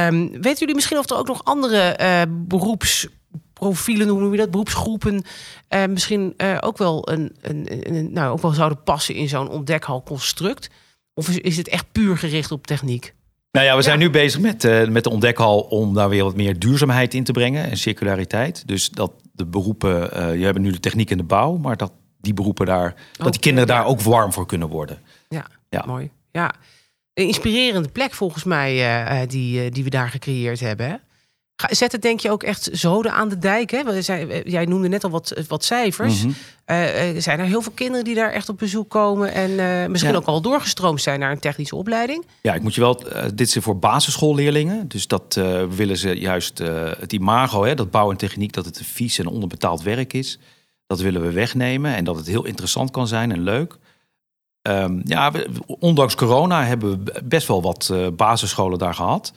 Um, 0.07 0.31
weten 0.33 0.59
jullie 0.59 0.75
misschien 0.75 0.99
of 0.99 1.11
er 1.11 1.17
ook 1.17 1.27
nog 1.27 1.45
andere 1.45 1.97
beroeps 2.29 3.09
profielen, 3.59 4.09
hoe 4.09 4.21
noem 4.21 4.33
je 4.33 4.39
dat, 4.39 4.51
beroepsgroepen, 4.51 5.25
uh, 5.75 5.85
misschien 5.87 6.35
uh, 6.37 6.57
ook 6.61 6.79
wel 6.79 7.11
een, 7.11 7.37
een, 7.41 7.67
een, 7.95 8.13
nou, 8.13 8.33
ook 8.33 8.43
wel 8.43 8.53
zouden 8.53 8.83
passen 8.83 9.15
in 9.15 9.29
zo'n 9.29 9.49
ontdekhalconstruct? 9.49 10.71
Of 11.15 11.29
is, 11.29 11.39
is 11.39 11.57
het 11.57 11.69
echt 11.69 11.93
puur 11.93 12.17
gericht 12.17 12.51
op 12.51 12.67
techniek? 12.67 13.15
Nou 13.53 13.67
ja, 13.67 13.77
we 13.77 13.83
zijn 13.83 13.99
nu 13.99 14.11
bezig 14.11 14.41
met, 14.41 14.65
uh, 14.65 14.89
met 14.89 15.05
de 15.05 15.11
ontdekhal 15.11 15.61
om 15.61 15.95
daar 15.95 16.09
weer 16.09 16.25
wat 16.25 16.37
meer 16.37 16.59
duurzaamheid 16.59 17.15
in 17.15 17.25
te 17.25 17.33
brengen 17.33 17.71
en 17.71 17.77
circulariteit. 17.77 18.63
Dus 18.67 18.91
dat 18.91 19.13
de 19.33 19.47
beroepen, 19.47 20.01
je 20.39 20.45
hebt 20.45 20.59
nu 20.59 20.71
de 20.71 20.81
techniek 20.81 21.11
en 21.11 21.17
de 21.17 21.25
bouw, 21.25 21.57
maar 21.57 21.77
dat 21.77 21.93
die 22.21 22.35
beroepen 22.35 22.67
daar, 22.67 22.95
dat 23.13 23.33
die 23.33 23.41
kinderen 23.41 23.69
daar 23.69 23.87
ook 23.87 24.01
warm 24.01 24.33
voor 24.33 24.47
kunnen 24.47 24.69
worden. 24.69 24.99
Ja, 25.29 25.47
ja. 25.69 25.85
mooi. 25.87 26.11
Ja. 26.33 26.55
Een 27.15 27.27
inspirerende 27.27 27.89
plek 27.89 28.15
volgens 28.15 28.45
mij 28.45 29.27
die, 29.27 29.71
die 29.71 29.85
we 29.85 29.91
daar 29.91 30.09
gecreëerd 30.09 30.61
hebben. 30.61 30.89
Hè? 30.89 30.95
Zet 31.67 31.93
het 31.93 32.03
denk 32.03 32.21
je 32.21 32.31
ook 32.31 32.43
echt 32.43 32.69
zoden 32.73 33.13
aan 33.13 33.29
de 33.29 33.39
dijk? 33.39 33.71
Hè? 33.71 33.79
Eh, 33.79 34.45
jij 34.45 34.65
noemde 34.65 34.89
net 34.89 35.05
al 35.05 35.11
wat, 35.11 35.43
wat 35.49 35.65
cijfers. 35.65 36.25
Mm 36.25 36.35
zijn 37.19 37.39
er 37.39 37.45
heel 37.45 37.63
veel 37.63 37.73
kinderen 37.73 38.05
die 38.05 38.15
daar 38.15 38.33
echt 38.33 38.49
op 38.49 38.59
bezoek 38.59 38.91
komen... 38.91 39.33
en 39.33 39.91
misschien 39.91 40.17
ook 40.17 40.25
al 40.25 40.41
doorgestroomd 40.41 41.03
zijn 41.03 41.21
naar 41.21 41.31
een 41.31 41.39
technische 41.39 41.77
opleiding? 41.77 42.27
Ja, 42.43 42.55
ik 42.55 42.63
moet 42.63 42.75
je 42.75 42.81
wel... 42.81 43.03
dit 43.35 43.57
is 43.57 43.57
voor 43.61 43.79
basisschoolleerlingen. 43.79 44.89
Dus 44.89 45.07
dat 45.07 45.41
willen 45.69 45.97
ze 45.97 46.19
juist 46.19 46.59
het 46.99 47.13
imago, 47.13 47.65
hè, 47.65 47.75
dat 47.75 47.91
bouw 47.91 48.11
en 48.11 48.17
techniek... 48.17 48.53
dat 48.53 48.65
het 48.65 48.79
een 48.79 48.85
vies 48.85 49.19
en 49.19 49.27
onderbetaald 49.27 49.83
werk 49.83 50.13
is. 50.13 50.39
Dat 50.87 51.01
willen 51.01 51.23
we 51.23 51.33
wegnemen 51.33 51.95
en 51.95 52.05
dat 52.05 52.17
het 52.17 52.27
heel 52.27 52.45
interessant 52.45 52.91
kan 52.91 53.07
zijn 53.07 53.33
en 53.33 53.43
leuk. 53.43 53.77
Um, 54.63 55.01
ja, 55.05 55.33
ondanks 55.67 56.15
corona 56.15 56.65
hebben 56.65 57.05
we 57.05 57.23
best 57.25 57.49
wel 57.49 57.63
wat 57.63 57.93
basisscholen 58.17 58.79
daar 58.79 58.95
gehad... 58.95 59.33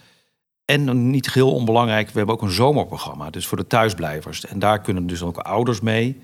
En 0.72 1.10
niet 1.10 1.28
geheel 1.28 1.54
onbelangrijk, 1.54 2.10
we 2.10 2.18
hebben 2.18 2.36
ook 2.36 2.42
een 2.42 2.52
zomerprogramma, 2.52 3.30
dus 3.30 3.48
voor 3.48 3.58
de 3.58 3.68
thuisblijvers. 3.68 4.46
En 4.46 4.60
daar 4.60 4.82
kunnen 4.82 5.08
dus 5.08 5.22
ook 5.22 5.38
ouders 5.38 5.82
mee. 5.82 6.22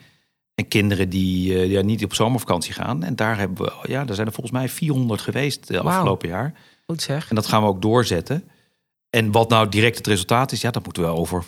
En 0.55 0.67
kinderen 0.67 1.09
die 1.09 1.53
uh, 1.53 1.71
ja, 1.71 1.81
niet 1.81 2.03
op 2.03 2.13
zomervakantie 2.13 2.73
gaan. 2.73 3.03
En 3.03 3.15
daar, 3.15 3.37
hebben 3.37 3.65
we, 3.65 3.71
ja, 3.91 4.05
daar 4.05 4.15
zijn 4.15 4.27
er 4.27 4.33
volgens 4.33 4.55
mij 4.55 4.69
400 4.69 5.21
geweest 5.21 5.67
de 5.67 5.79
afgelopen 5.79 6.29
jaar. 6.29 6.53
Goed 6.85 7.01
zeg. 7.01 7.29
En 7.29 7.35
dat 7.35 7.47
gaan 7.47 7.61
we 7.61 7.67
ook 7.67 7.81
doorzetten. 7.81 8.49
En 9.09 9.31
wat 9.31 9.49
nou 9.49 9.69
direct 9.69 9.97
het 9.97 10.07
resultaat 10.07 10.51
is, 10.51 10.61
ja, 10.61 10.71
dat 10.71 10.83
moeten 10.83 11.03
we 11.03 11.09
over 11.09 11.43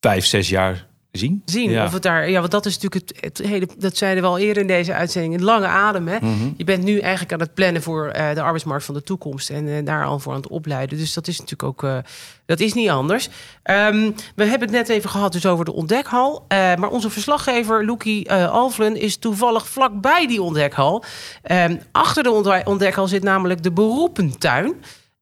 vijf, 0.00 0.26
zes 0.26 0.48
jaar 0.48 0.86
zien. 1.18 1.42
Zien 1.44 1.82
of 1.82 1.92
het 1.92 2.02
daar. 2.02 2.30
Ja, 2.30 2.40
want 2.40 2.50
dat 2.50 2.66
is 2.66 2.78
natuurlijk 2.78 3.10
het, 3.10 3.24
het, 3.38 3.46
hele. 3.46 3.68
Dat 3.78 3.96
zeiden 3.96 4.22
we 4.22 4.28
al 4.28 4.38
eerder 4.38 4.62
in 4.62 4.68
deze 4.68 4.94
uitzending. 4.94 5.34
Een 5.34 5.44
lange 5.44 5.66
adem. 5.66 6.08
Hè? 6.08 6.16
Mhm. 6.20 6.48
Je 6.56 6.64
bent 6.64 6.84
nu 6.84 6.98
eigenlijk 6.98 7.32
aan 7.32 7.40
het 7.40 7.54
plannen 7.54 7.82
voor 7.82 8.06
uh, 8.06 8.34
de 8.34 8.42
arbeidsmarkt 8.42 8.84
van 8.84 8.94
de 8.94 9.02
toekomst 9.02 9.50
en 9.50 9.66
uh, 9.66 9.84
daar 9.84 10.04
al 10.04 10.18
voor 10.18 10.32
aan 10.32 10.40
het 10.40 10.48
opleiden. 10.48 10.98
Dus 10.98 11.14
dat 11.14 11.28
is 11.28 11.38
natuurlijk 11.38 11.62
ook. 11.62 11.82
Uh, 11.82 11.98
dat 12.46 12.60
is 12.60 12.72
niet 12.72 12.88
anders. 12.88 13.28
Um, 13.64 14.14
we 14.34 14.44
hebben 14.44 14.68
het 14.68 14.70
net 14.70 14.88
even 14.88 15.10
gehad 15.10 15.32
dus 15.32 15.46
over 15.46 15.64
de 15.64 15.72
ontdekhal. 15.72 16.44
maar 16.48 16.88
onze 16.90 17.10
verslaggever 17.10 17.84
Loekie 17.84 18.32
Alvlen 18.32 18.96
is 18.96 19.16
toevallig 19.16 19.68
vlakbij 19.68 20.26
die 20.26 20.42
ontdekhal. 20.42 21.04
Um, 21.50 21.80
achter 21.92 22.22
de 22.22 22.62
ontdekhal 22.64 23.08
zit 23.08 23.22
namelijk 23.22 23.62
de 23.62 23.72
beroepentuin. 23.72 24.74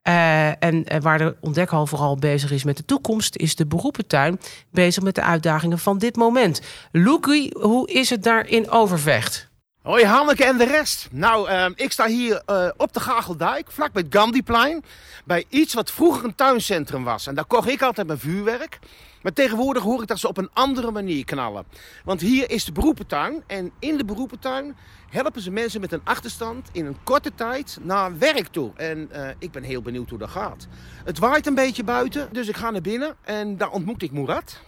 Uh, 0.09 0.63
en 0.63 0.95
uh, 0.95 1.01
waar 1.01 1.19
de 1.19 1.37
ontdekhal 1.41 1.87
vooral 1.87 2.17
bezig 2.17 2.51
is 2.51 2.65
met 2.65 2.77
de 2.77 2.85
toekomst, 2.85 3.37
is 3.37 3.55
de 3.57 3.67
beroepentuin 3.67 4.41
bezig 4.71 5.03
met 5.03 5.15
de 5.15 5.23
uitdagingen 5.23 5.79
van 5.79 5.99
dit 5.99 6.17
moment. 6.17 6.61
Loekie, 6.93 7.57
hoe 7.61 7.91
is 7.91 8.11
het 8.11 8.23
daar 8.23 8.47
in 8.47 8.71
Overvecht? 8.71 9.51
Hoi 9.83 10.05
Hanneke 10.05 10.45
en 10.45 10.59
de 10.59 10.65
rest. 10.65 11.09
Nou, 11.11 11.51
uh, 11.51 11.67
ik 11.75 11.93
sta 11.93 12.07
hier 12.07 12.43
uh, 12.47 12.69
op 12.77 12.93
de 12.93 13.01
Gageldijk, 13.01 13.71
vlak 13.71 13.93
bij 13.93 14.03
het 14.03 14.15
Gandhiplein. 14.15 14.85
Bij 15.25 15.45
iets 15.49 15.75
wat 15.75 15.91
vroeger 15.91 16.25
een 16.25 16.35
tuincentrum 16.35 17.05
was. 17.05 17.27
En 17.27 17.35
daar 17.35 17.45
kocht 17.45 17.69
ik 17.69 17.83
altijd 17.83 18.07
mijn 18.07 18.19
vuurwerk. 18.19 18.79
Maar 19.23 19.33
tegenwoordig 19.33 19.83
hoor 19.83 20.03
ik 20.03 20.09
dat 20.09 20.19
ze 20.19 20.29
op 20.29 20.39
een 20.39 20.51
andere 20.53 20.91
manier 20.91 21.25
knallen. 21.25 21.65
Want 22.05 22.21
hier 22.21 22.51
is 22.51 22.65
de 22.65 22.73
beroepentuin. 22.73 23.43
En 23.47 23.71
in 23.79 23.97
de 23.97 24.05
beroepentuin 24.05 24.77
helpen 25.11 25.43
ze 25.43 25.51
mensen 25.51 25.81
met 25.81 25.93
een 25.93 26.01
achterstand 26.05 26.69
in 26.73 26.87
een 26.87 26.97
korte 27.05 27.35
tijd 27.35 27.79
naar 27.83 28.19
werk 28.19 28.47
toe. 28.47 28.71
En 28.77 29.09
uh, 29.13 29.29
ik 29.39 29.51
ben 29.51 29.63
heel 29.63 29.83
benieuwd 29.83 30.11
hoe 30.11 30.19
dat 30.19 30.31
gaat. 30.31 30.67
Het 31.05 31.19
waait 31.19 31.47
een 31.47 31.55
beetje 31.55 31.85
buiten, 31.85 32.29
dus 32.33 32.49
ik 32.49 32.57
ga 32.57 32.71
naar 32.71 32.81
binnen 32.81 33.17
en 33.23 33.57
daar 33.57 33.71
ontmoet 33.71 34.03
ik 34.03 34.13
Murat. 34.13 34.59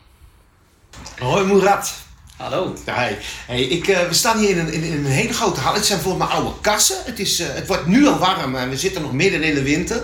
Hoi 1.19 1.47
Murat. 1.47 1.95
Hallo. 2.37 2.75
Hey, 2.85 3.19
hey 3.47 3.63
ik, 3.63 3.89
uh, 3.89 4.01
we 4.09 4.15
staan 4.15 4.39
hier 4.39 4.51
in 4.51 4.59
een, 4.59 4.73
in, 4.73 4.93
een 4.93 5.05
hele 5.05 5.33
grote 5.33 5.61
hal. 5.61 5.75
Het 5.75 5.87
zijn 5.87 6.01
volgens 6.01 6.25
mij 6.25 6.37
oude 6.37 6.61
kassen. 6.61 6.97
Het, 7.05 7.19
is, 7.19 7.41
uh, 7.41 7.47
het 7.49 7.67
wordt 7.67 7.87
nu 7.87 8.07
al 8.07 8.19
warm 8.19 8.57
en 8.57 8.69
we 8.69 8.77
zitten 8.77 9.03
nog 9.03 9.13
midden 9.13 9.43
in 9.43 9.55
de 9.55 9.63
winter. 9.63 9.97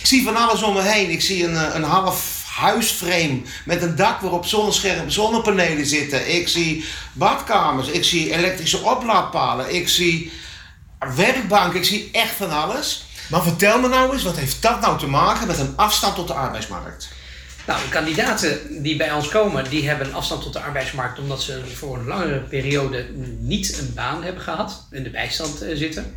Ik 0.00 0.06
zie 0.06 0.22
van 0.22 0.36
alles 0.36 0.62
om 0.62 0.74
me 0.74 0.82
heen. 0.82 1.10
Ik 1.10 1.20
zie 1.20 1.44
een, 1.44 1.76
een 1.76 1.82
half 1.82 2.33
huisframe 2.56 3.42
met 3.64 3.82
een 3.82 3.96
dak 3.96 4.20
waarop 4.20 4.46
zonnescherm, 4.46 5.10
zonnepanelen 5.10 5.86
zitten. 5.86 6.34
Ik 6.34 6.48
zie 6.48 6.84
badkamers, 7.12 7.88
ik 7.88 8.04
zie 8.04 8.34
elektrische 8.34 8.78
oplaadpalen, 8.78 9.74
ik 9.74 9.88
zie 9.88 10.32
werkbanken, 11.16 11.78
ik 11.78 11.84
zie 11.84 12.08
echt 12.12 12.34
van 12.34 12.50
alles. 12.50 13.04
Maar 13.30 13.42
vertel 13.42 13.80
me 13.80 13.88
nou 13.88 14.12
eens, 14.12 14.22
wat 14.22 14.36
heeft 14.36 14.62
dat 14.62 14.80
nou 14.80 14.98
te 14.98 15.06
maken 15.06 15.46
met 15.46 15.58
een 15.58 15.76
afstand 15.76 16.14
tot 16.14 16.28
de 16.28 16.34
arbeidsmarkt? 16.34 17.08
Nou, 17.66 17.82
de 17.82 17.88
kandidaten 17.88 18.82
die 18.82 18.96
bij 18.96 19.12
ons 19.12 19.28
komen, 19.28 19.70
die 19.70 19.88
hebben 19.88 20.06
een 20.06 20.14
afstand 20.14 20.42
tot 20.42 20.52
de 20.52 20.60
arbeidsmarkt 20.60 21.18
omdat 21.18 21.42
ze 21.42 21.62
voor 21.74 21.98
een 21.98 22.06
langere 22.06 22.40
periode 22.40 23.06
niet 23.38 23.78
een 23.78 23.92
baan 23.94 24.22
hebben 24.22 24.42
gehad, 24.42 24.86
in 24.90 25.02
de 25.02 25.10
bijstand 25.10 25.62
eh, 25.62 25.76
zitten. 25.76 26.14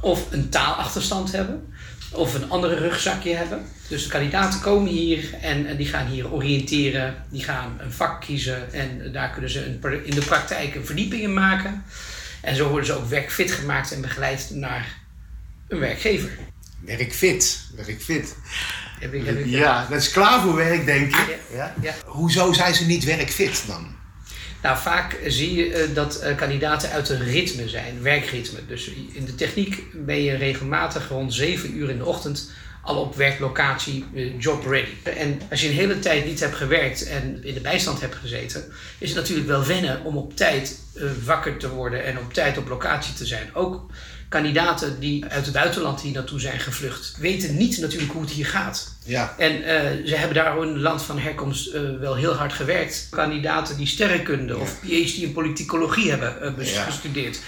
of 0.00 0.20
een 0.30 0.48
taalachterstand 0.48 1.32
hebben 1.32 1.74
of 2.14 2.34
een 2.34 2.50
andere 2.50 2.74
rugzakje 2.74 3.34
hebben. 3.34 3.66
Dus 3.88 4.02
de 4.02 4.08
kandidaten 4.08 4.60
komen 4.60 4.90
hier 4.90 5.34
en, 5.40 5.66
en 5.66 5.76
die 5.76 5.86
gaan 5.86 6.06
hier 6.06 6.32
oriënteren, 6.32 7.24
die 7.30 7.44
gaan 7.44 7.78
een 7.80 7.92
vak 7.92 8.20
kiezen 8.20 8.72
en 8.72 9.12
daar 9.12 9.30
kunnen 9.30 9.50
ze 9.50 9.64
een, 9.64 10.04
in 10.04 10.14
de 10.14 10.24
praktijk 10.24 10.74
een 10.74 10.86
verdieping 10.86 11.22
in 11.22 11.34
maken. 11.34 11.84
En 12.42 12.56
zo 12.56 12.68
worden 12.68 12.86
ze 12.86 12.92
ook 12.92 13.08
werkfit 13.08 13.52
gemaakt 13.52 13.92
en 13.92 14.00
begeleid 14.00 14.50
naar 14.52 14.98
een 15.68 15.78
werkgever. 15.78 16.30
Werkfit, 16.80 17.60
werkfit. 17.76 18.36
Heb 19.00 19.14
ik, 19.14 19.24
heb 19.26 19.38
ik, 19.38 19.46
Ja, 19.46 19.86
dat 19.90 20.00
is 20.00 20.10
klaar 20.10 20.40
voor 20.40 20.54
werk, 20.54 20.84
denk 20.84 21.16
ik. 21.16 21.38
Ja, 21.54 21.74
ja. 21.82 21.94
Hoezo 22.06 22.52
zijn 22.52 22.74
ze 22.74 22.86
niet 22.86 23.04
werkfit 23.04 23.64
dan? 23.66 23.96
Nou, 24.64 24.78
vaak 24.78 25.18
zie 25.26 25.54
je 25.54 25.72
eh, 25.72 25.94
dat 25.94 26.16
eh, 26.16 26.36
kandidaten 26.36 26.90
uit 26.90 27.08
een 27.08 27.24
ritme 27.24 27.68
zijn, 27.68 28.02
werkritme. 28.02 28.58
Dus 28.66 28.90
in 29.12 29.24
de 29.24 29.34
techniek 29.34 29.82
ben 29.92 30.22
je 30.22 30.34
regelmatig 30.34 31.08
rond 31.08 31.34
7 31.34 31.76
uur 31.76 31.90
in 31.90 31.98
de 31.98 32.04
ochtend 32.04 32.50
al 32.82 32.96
op 32.96 33.16
werklocatie, 33.16 34.04
eh, 34.14 34.40
job 34.40 34.66
ready. 34.66 34.90
En 35.02 35.40
als 35.50 35.60
je 35.60 35.68
een 35.68 35.74
hele 35.74 35.98
tijd 35.98 36.24
niet 36.24 36.40
hebt 36.40 36.54
gewerkt 36.54 37.06
en 37.06 37.44
in 37.44 37.54
de 37.54 37.60
bijstand 37.60 38.00
hebt 38.00 38.14
gezeten, 38.14 38.64
is 38.98 39.08
het 39.08 39.18
natuurlijk 39.18 39.48
wel 39.48 39.64
wennen 39.64 40.04
om 40.04 40.16
op 40.16 40.36
tijd 40.36 40.78
wakker 41.24 41.56
te 41.56 41.68
worden 41.68 42.04
en 42.04 42.18
op 42.18 42.32
tijd 42.32 42.58
op 42.58 42.68
locatie 42.68 43.14
te 43.14 43.26
zijn. 43.26 43.54
Ook 43.54 43.86
kandidaten 44.28 45.00
die 45.00 45.24
uit 45.24 45.44
het 45.44 45.54
buitenland 45.54 46.00
hier 46.00 46.12
naartoe 46.12 46.40
zijn 46.40 46.60
gevlucht, 46.60 47.16
weten 47.18 47.56
niet 47.56 47.78
natuurlijk 47.78 48.12
hoe 48.12 48.20
het 48.22 48.30
hier 48.30 48.46
gaat. 48.46 48.92
Ja. 49.04 49.34
En 49.38 49.52
uh, 49.60 49.66
ze 50.06 50.16
hebben 50.16 50.34
daar 50.34 50.62
in 50.62 50.68
het 50.68 50.76
land 50.80 51.02
van 51.02 51.18
herkomst 51.18 51.74
uh, 51.74 51.80
wel 52.00 52.14
heel 52.14 52.32
hard 52.34 52.52
gewerkt. 52.52 53.06
Kandidaten 53.10 53.76
die 53.76 53.86
sterrenkunde 53.86 54.58
of 54.58 54.80
PhD 54.80 55.16
in 55.16 55.32
politicologie 55.32 56.10
hebben 56.10 56.54
uh, 56.58 56.72
Ja. 56.72 56.82
gestudeerd. 56.84 57.38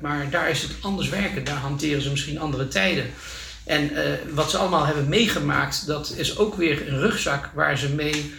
maar 0.00 0.30
daar 0.30 0.50
is 0.50 0.62
het 0.62 0.70
anders 0.80 1.08
werken. 1.08 1.44
Daar 1.44 1.56
hanteren 1.56 2.02
ze 2.02 2.10
misschien 2.10 2.38
andere 2.40 2.68
tijden. 2.68 3.04
En 3.64 3.90
wat 4.34 4.50
ze 4.50 4.56
allemaal 4.56 4.86
hebben 4.86 5.08
meegemaakt, 5.08 5.86
dat 5.86 6.12
is 6.16 6.38
ook 6.38 6.54
weer 6.54 6.88
een 6.88 6.98
rugzak 7.00 7.50
waar 7.54 7.78
ze 7.78 7.88
mee 7.88 8.34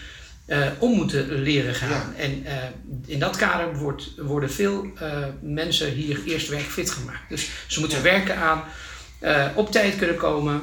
om 0.79 0.91
moeten 0.91 1.31
leren 1.31 1.75
gaan. 1.75 2.13
Ja. 2.17 2.23
En 2.23 2.45
in 3.05 3.19
dat 3.19 3.35
kader 3.35 3.77
wordt, 3.77 4.11
worden 4.17 4.51
veel 4.51 4.87
mensen 5.41 5.91
hier 5.91 6.23
eerst 6.25 6.49
werkfit 6.49 6.91
gemaakt. 6.91 7.29
Dus 7.29 7.49
ze 7.67 7.79
moeten 7.79 8.03
werken 8.03 8.37
aan 8.37 8.63
op 9.55 9.71
tijd 9.71 9.95
kunnen 9.95 10.17
komen, 10.17 10.61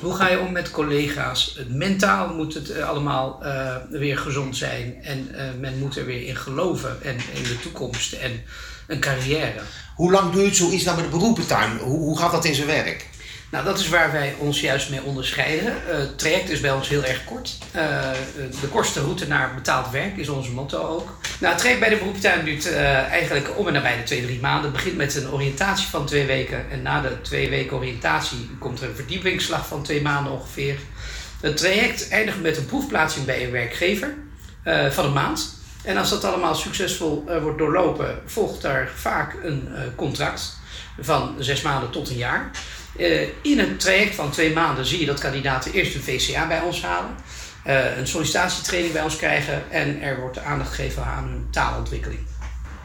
hoe 0.00 0.14
ga 0.14 0.28
je 0.28 0.38
om 0.38 0.52
met 0.52 0.70
collega's? 0.70 1.58
Mentaal 1.68 2.34
moet 2.34 2.54
het 2.54 2.70
eh, 2.70 2.88
allemaal 2.88 3.42
weer 3.90 4.18
gezond 4.18 4.56
zijn 4.56 5.02
en 5.02 5.28
men 5.60 5.78
moet 5.78 5.96
er 5.96 6.06
weer 6.06 6.26
in 6.26 6.36
geloven 6.36 7.02
en 7.02 7.14
in 7.14 7.42
de 7.42 7.58
toekomst 7.62 8.12
en 8.12 8.42
een 8.86 9.00
carrière. 9.00 9.60
Hoe 9.94 10.10
lang 10.10 10.32
duurt 10.32 10.56
zoiets 10.56 10.84
nou 10.84 10.96
met 10.96 11.04
de 11.04 11.18
beroepentuin? 11.18 11.78
Hoe, 11.78 11.98
hoe 11.98 12.18
gaat 12.18 12.32
dat 12.32 12.44
in 12.44 12.54
zijn 12.54 12.66
werk? 12.66 13.06
Nou, 13.50 13.64
dat 13.64 13.78
is 13.78 13.88
waar 13.88 14.12
wij 14.12 14.34
ons 14.38 14.60
juist 14.60 14.90
mee 14.90 15.02
onderscheiden. 15.02 15.74
Uh, 15.88 15.98
het 15.98 16.18
traject 16.18 16.50
is 16.50 16.60
bij 16.60 16.72
ons 16.72 16.88
heel 16.88 17.04
erg 17.04 17.24
kort. 17.24 17.58
Uh, 17.76 18.10
de 18.60 18.68
kortste 18.70 19.00
route 19.00 19.26
naar 19.26 19.54
betaald 19.54 19.90
werk 19.90 20.16
is 20.16 20.28
onze 20.28 20.50
motto 20.52 20.82
ook. 20.82 21.18
Nou, 21.38 21.52
het 21.52 21.58
traject 21.58 21.80
bij 21.80 21.88
de 21.88 21.96
beroepstuin 21.96 22.44
duurt 22.44 22.66
uh, 22.66 22.96
eigenlijk 22.96 23.58
om 23.58 23.66
en 23.66 23.72
nabij 23.72 23.96
de 23.96 24.02
twee, 24.02 24.22
drie 24.22 24.40
maanden. 24.40 24.62
Het 24.62 24.72
begint 24.72 24.96
met 24.96 25.14
een 25.14 25.30
oriëntatie 25.30 25.86
van 25.86 26.06
twee 26.06 26.26
weken. 26.26 26.70
En 26.70 26.82
na 26.82 27.00
de 27.00 27.20
twee 27.20 27.50
weken 27.50 27.76
oriëntatie 27.76 28.50
komt 28.58 28.80
er 28.80 28.88
een 28.88 28.94
verdiepingsslag 28.94 29.66
van 29.66 29.82
twee 29.82 30.02
maanden 30.02 30.32
ongeveer. 30.32 30.76
Het 31.40 31.56
traject 31.56 32.08
eindigt 32.08 32.40
met 32.40 32.56
een 32.56 32.66
proefplaatsing 32.66 33.26
bij 33.26 33.44
een 33.44 33.50
werkgever 33.50 34.14
van 34.90 35.04
een 35.04 35.12
maand. 35.12 35.58
En 35.84 35.96
als 35.96 36.10
dat 36.10 36.24
allemaal 36.24 36.54
succesvol 36.54 37.24
wordt 37.42 37.58
doorlopen, 37.58 38.20
volgt 38.26 38.62
daar 38.62 38.90
vaak 38.94 39.36
een 39.42 39.68
contract 39.96 40.58
van 41.00 41.34
zes 41.38 41.62
maanden 41.62 41.90
tot 41.90 42.08
een 42.08 42.16
jaar. 42.16 42.50
Uh, 42.96 43.22
in 43.42 43.58
een 43.58 43.76
traject 43.76 44.14
van 44.14 44.30
twee 44.30 44.52
maanden 44.52 44.86
zie 44.86 45.00
je 45.00 45.06
dat 45.06 45.20
kandidaten 45.20 45.72
eerst 45.72 45.94
een 45.94 46.02
VCA 46.02 46.46
bij 46.46 46.60
ons 46.60 46.82
halen, 46.82 47.10
uh, 47.66 47.96
een 47.96 48.06
sollicitatietraining 48.06 48.92
bij 48.92 49.02
ons 49.02 49.16
krijgen 49.16 49.62
en 49.70 50.02
er 50.02 50.20
wordt 50.20 50.38
aandacht 50.38 50.74
gegeven 50.74 51.04
aan 51.04 51.28
hun 51.28 51.46
taalontwikkeling. 51.50 52.20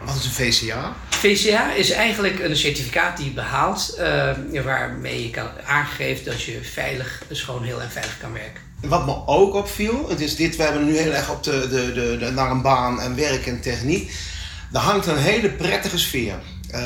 Wat 0.04 0.16
is 0.16 0.26
een 0.26 0.32
VCA? 0.32 0.96
VCA 1.10 1.74
is 1.74 1.92
eigenlijk 1.92 2.40
een 2.40 2.58
certificaat 2.58 3.18
die 3.18 3.26
je 3.26 3.32
behaalt, 3.32 3.96
uh, 4.00 4.62
waarmee 4.64 5.24
je 5.24 5.30
kan 5.30 5.48
aangeven 5.66 6.26
dat 6.26 6.42
je 6.42 6.60
veilig, 6.62 7.24
schoon, 7.32 7.64
heel 7.64 7.82
en 7.82 7.92
veilig 7.92 8.18
kan 8.18 8.34
werken. 8.34 8.62
Wat 8.82 9.06
me 9.06 9.28
ook 9.28 9.54
opviel, 9.54 10.10
het 10.10 10.20
is 10.20 10.36
dit, 10.36 10.56
we 10.56 10.64
hebben 10.64 10.86
nu 10.86 10.98
heel 10.98 11.12
erg 11.12 11.30
op 11.30 11.44
de, 11.44 11.68
de, 11.70 11.94
de, 11.94 12.18
de, 12.18 12.32
naar 12.32 12.52
een 12.52 12.62
baan 12.62 13.02
en 13.02 13.16
werk 13.16 13.46
en 13.46 13.62
techniek. 13.62 14.12
Er 14.74 14.80
hangt 14.80 15.08
een 15.08 15.18
hele 15.18 15.50
prettige 15.50 16.00
sfeer. 16.00 16.36
Uh, 16.76 16.82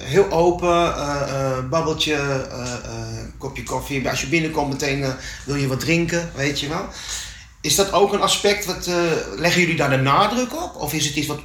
heel 0.00 0.30
open, 0.30 0.68
uh, 0.68 1.22
uh, 1.28 1.68
babbeltje, 1.70 2.46
kopje 3.38 3.62
koffie. 3.62 4.08
Als 4.08 4.20
je 4.20 4.26
binnenkomt 4.26 4.72
meteen 4.72 5.04
wil 5.44 5.54
je 5.54 5.66
wat 5.66 5.80
drinken, 5.80 6.30
weet 6.34 6.60
je 6.60 6.68
wel. 6.68 6.88
Is 7.60 7.74
dat 7.74 7.92
ook 7.92 8.12
een 8.12 8.20
aspect, 8.20 8.64
wat, 8.64 8.90
leggen 9.36 9.60
jullie 9.60 9.76
daar 9.76 9.90
de 9.90 9.96
nadruk 9.96 10.62
op? 10.62 10.76
Of 10.76 10.92
is 10.92 11.06
het 11.06 11.16
iets 11.16 11.26
wat 11.26 11.40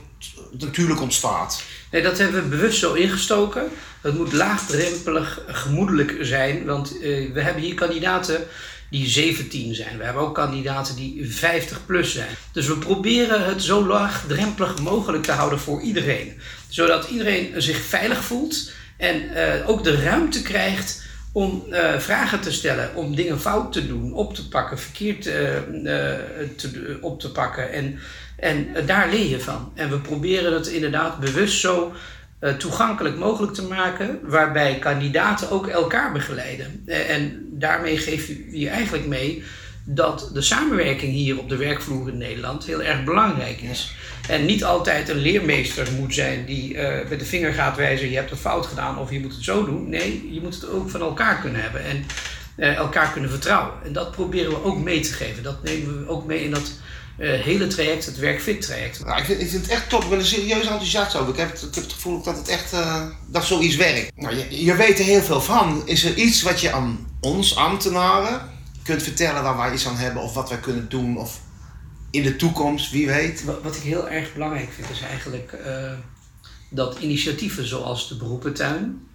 natuurlijk 0.52 1.02
ontstaat? 1.02 1.64
Nee, 1.92 2.02
dat 2.02 2.18
hebben 2.18 2.44
we 2.44 2.50
bewust 2.50 2.80
zo 2.80 2.94
ingestoken. 2.94 3.70
Het 4.02 4.18
moet 4.18 4.34
laagdrempelig, 4.34 5.42
gemoedelijk 5.48 6.18
zijn. 6.22 6.66
Want 6.66 6.90
we 7.34 7.42
hebben 7.42 7.64
hier 7.64 7.76
kandidaten 7.76 8.48
die 8.94 9.10
17 9.10 9.76
zijn. 9.76 9.98
We 9.98 10.04
hebben 10.04 10.24
ook 10.24 10.36
kandidaten 10.36 10.96
die 10.96 11.34
50 11.34 11.86
plus 11.86 12.14
zijn. 12.14 12.30
Dus 12.52 12.68
we 12.68 12.78
proberen 12.78 13.46
het 13.46 13.64
zo 13.64 13.86
laagdrempelig 13.86 14.80
mogelijk 14.82 15.24
te 15.24 15.32
houden 15.32 15.60
voor 15.60 15.82
iedereen. 15.82 16.40
Zodat 16.74 17.10
iedereen 17.10 17.62
zich 17.62 17.78
veilig 17.78 18.24
voelt 18.24 18.72
en 18.98 19.22
uh, 19.24 19.70
ook 19.70 19.84
de 19.84 20.02
ruimte 20.02 20.42
krijgt 20.42 21.04
om 21.32 21.64
uh, 21.70 22.00
vragen 22.00 22.42
te 22.42 22.52
stellen, 22.52 22.96
om 22.96 23.16
dingen 23.16 23.40
fout 23.40 23.74
te 23.74 23.88
doen, 23.88 24.14
op 24.14 24.36
te 24.36 24.48
pakken, 24.48 24.80
verkeerd 24.80 25.22
te, 25.22 26.98
op 27.02 27.20
te 27.20 27.32
pakken. 27.32 27.72
En, 27.72 28.00
en 28.38 28.68
daar 28.86 29.10
leer 29.10 29.30
je 29.30 29.40
van. 29.40 29.72
En 29.76 29.90
we 29.90 30.00
proberen 30.00 30.54
het 30.54 30.68
inderdaad 30.68 31.20
bewust 31.20 31.60
zo 31.60 31.94
toegankelijk 32.58 33.18
mogelijk 33.18 33.54
te 33.54 33.64
maken, 33.64 34.20
waarbij 34.24 34.80
kandidaten 34.80 35.52
ook 35.52 35.68
elkaar 35.68 36.12
begeleiden. 36.12 36.84
En 36.86 37.48
daarmee 37.52 37.98
geef 37.98 38.28
je 38.28 38.60
je 38.60 38.70
eigenlijk 38.70 39.06
mee 39.06 39.44
dat 39.86 40.30
de 40.34 40.42
samenwerking 40.42 41.14
hier 41.14 41.40
op 41.40 41.50
de 41.50 41.56
werkvloer 41.56 42.08
in 42.08 42.18
Nederland 42.18 42.66
heel 42.66 42.82
erg 42.82 43.04
belangrijk 43.04 43.62
is. 43.62 43.96
En 44.28 44.46
niet 44.46 44.64
altijd 44.64 45.10
een 45.10 45.18
leermeester 45.18 45.88
moet 46.00 46.14
zijn 46.14 46.46
die 46.46 46.74
uh, 46.74 47.10
met 47.10 47.20
de 47.20 47.26
vinger 47.26 47.54
gaat 47.54 47.78
wijzen: 47.78 48.10
je 48.10 48.16
hebt 48.16 48.32
een 48.32 48.38
fout 48.38 48.66
gedaan 48.66 48.98
of 48.98 49.12
je 49.12 49.20
moet 49.20 49.34
het 49.34 49.44
zo 49.44 49.66
doen. 49.66 49.90
Nee, 49.90 50.30
je 50.34 50.42
moet 50.42 50.56
het 50.56 50.70
ook 50.70 50.90
van 50.90 51.02
elkaar 51.02 51.40
kunnen 51.40 51.62
hebben 51.62 51.84
en 51.84 52.06
uh, 52.58 52.76
elkaar 52.76 53.12
kunnen 53.12 53.30
vertrouwen. 53.30 53.74
En 53.84 53.94
dat 53.94 54.12
proberen 54.12 54.50
we 54.50 54.64
ook 54.64 54.78
mee 54.78 55.00
te 55.00 55.14
geven. 55.14 55.44
Dat 55.44 55.64
nemen 55.64 56.00
we 56.00 56.10
ook 56.10 56.26
mee 56.26 56.44
in 56.44 56.52
dat 56.52 56.72
uh, 57.18 57.42
hele 57.42 57.68
traject, 57.68 58.06
het 58.06 58.18
werkfit 58.18 58.62
traject. 58.62 59.06
Nou, 59.06 59.20
ik, 59.20 59.26
vind, 59.26 59.42
ik 59.42 59.50
vind 59.50 59.62
het 59.62 59.72
echt 59.72 59.90
top. 59.90 60.04
Ik 60.04 60.10
ben 60.10 60.20
er 60.20 60.26
serieus 60.26 60.62
enthousiast 60.62 61.16
over. 61.16 61.34
Ik 61.34 61.40
heb 61.40 61.52
het, 61.52 61.62
ik 61.62 61.76
heb 61.76 61.84
het 61.84 61.94
gevoel 61.94 62.24
dat 62.24 62.38
het 62.38 62.48
echt 62.48 62.74
uh, 62.74 63.04
dat 63.28 63.46
zoiets 63.46 63.76
werkt. 63.76 64.12
Nou, 64.16 64.36
je, 64.36 64.66
je 64.66 64.76
weet 64.76 65.00
er 65.00 65.06
heel 65.06 65.22
veel 65.22 65.42
van. 65.42 65.82
Is 65.86 66.04
er 66.04 66.16
iets 66.16 66.42
wat 66.42 66.62
je 66.62 66.72
aan 66.72 67.08
ons 67.22 67.56
ambtenaren 67.56 68.52
kunt 68.84 69.04
vertellen 69.04 69.44
waar 69.44 69.58
wij 69.58 69.74
iets 69.74 69.88
aan 69.88 69.96
hebben 69.96 70.22
of 70.22 70.34
wat 70.34 70.50
wij 70.50 70.60
kunnen 70.60 70.90
doen 70.90 71.18
of 71.18 71.42
in 72.12 72.24
de 72.24 72.36
toekomst, 72.36 72.92
wie 72.92 73.08
weet? 73.08 73.44
Wat, 73.44 73.76
ik 73.76 73.82
heel 73.82 74.10
erg 74.10 74.34
belangrijk 74.34 74.72
vind 74.72 74.90
is 74.90 75.02
eigenlijk 75.02 75.54
uh, 75.66 75.92
dat 76.70 77.00
initiatieven 77.00 77.68
zoals 77.68 78.10
de 78.10 78.16
beroepentuin, 78.16 79.08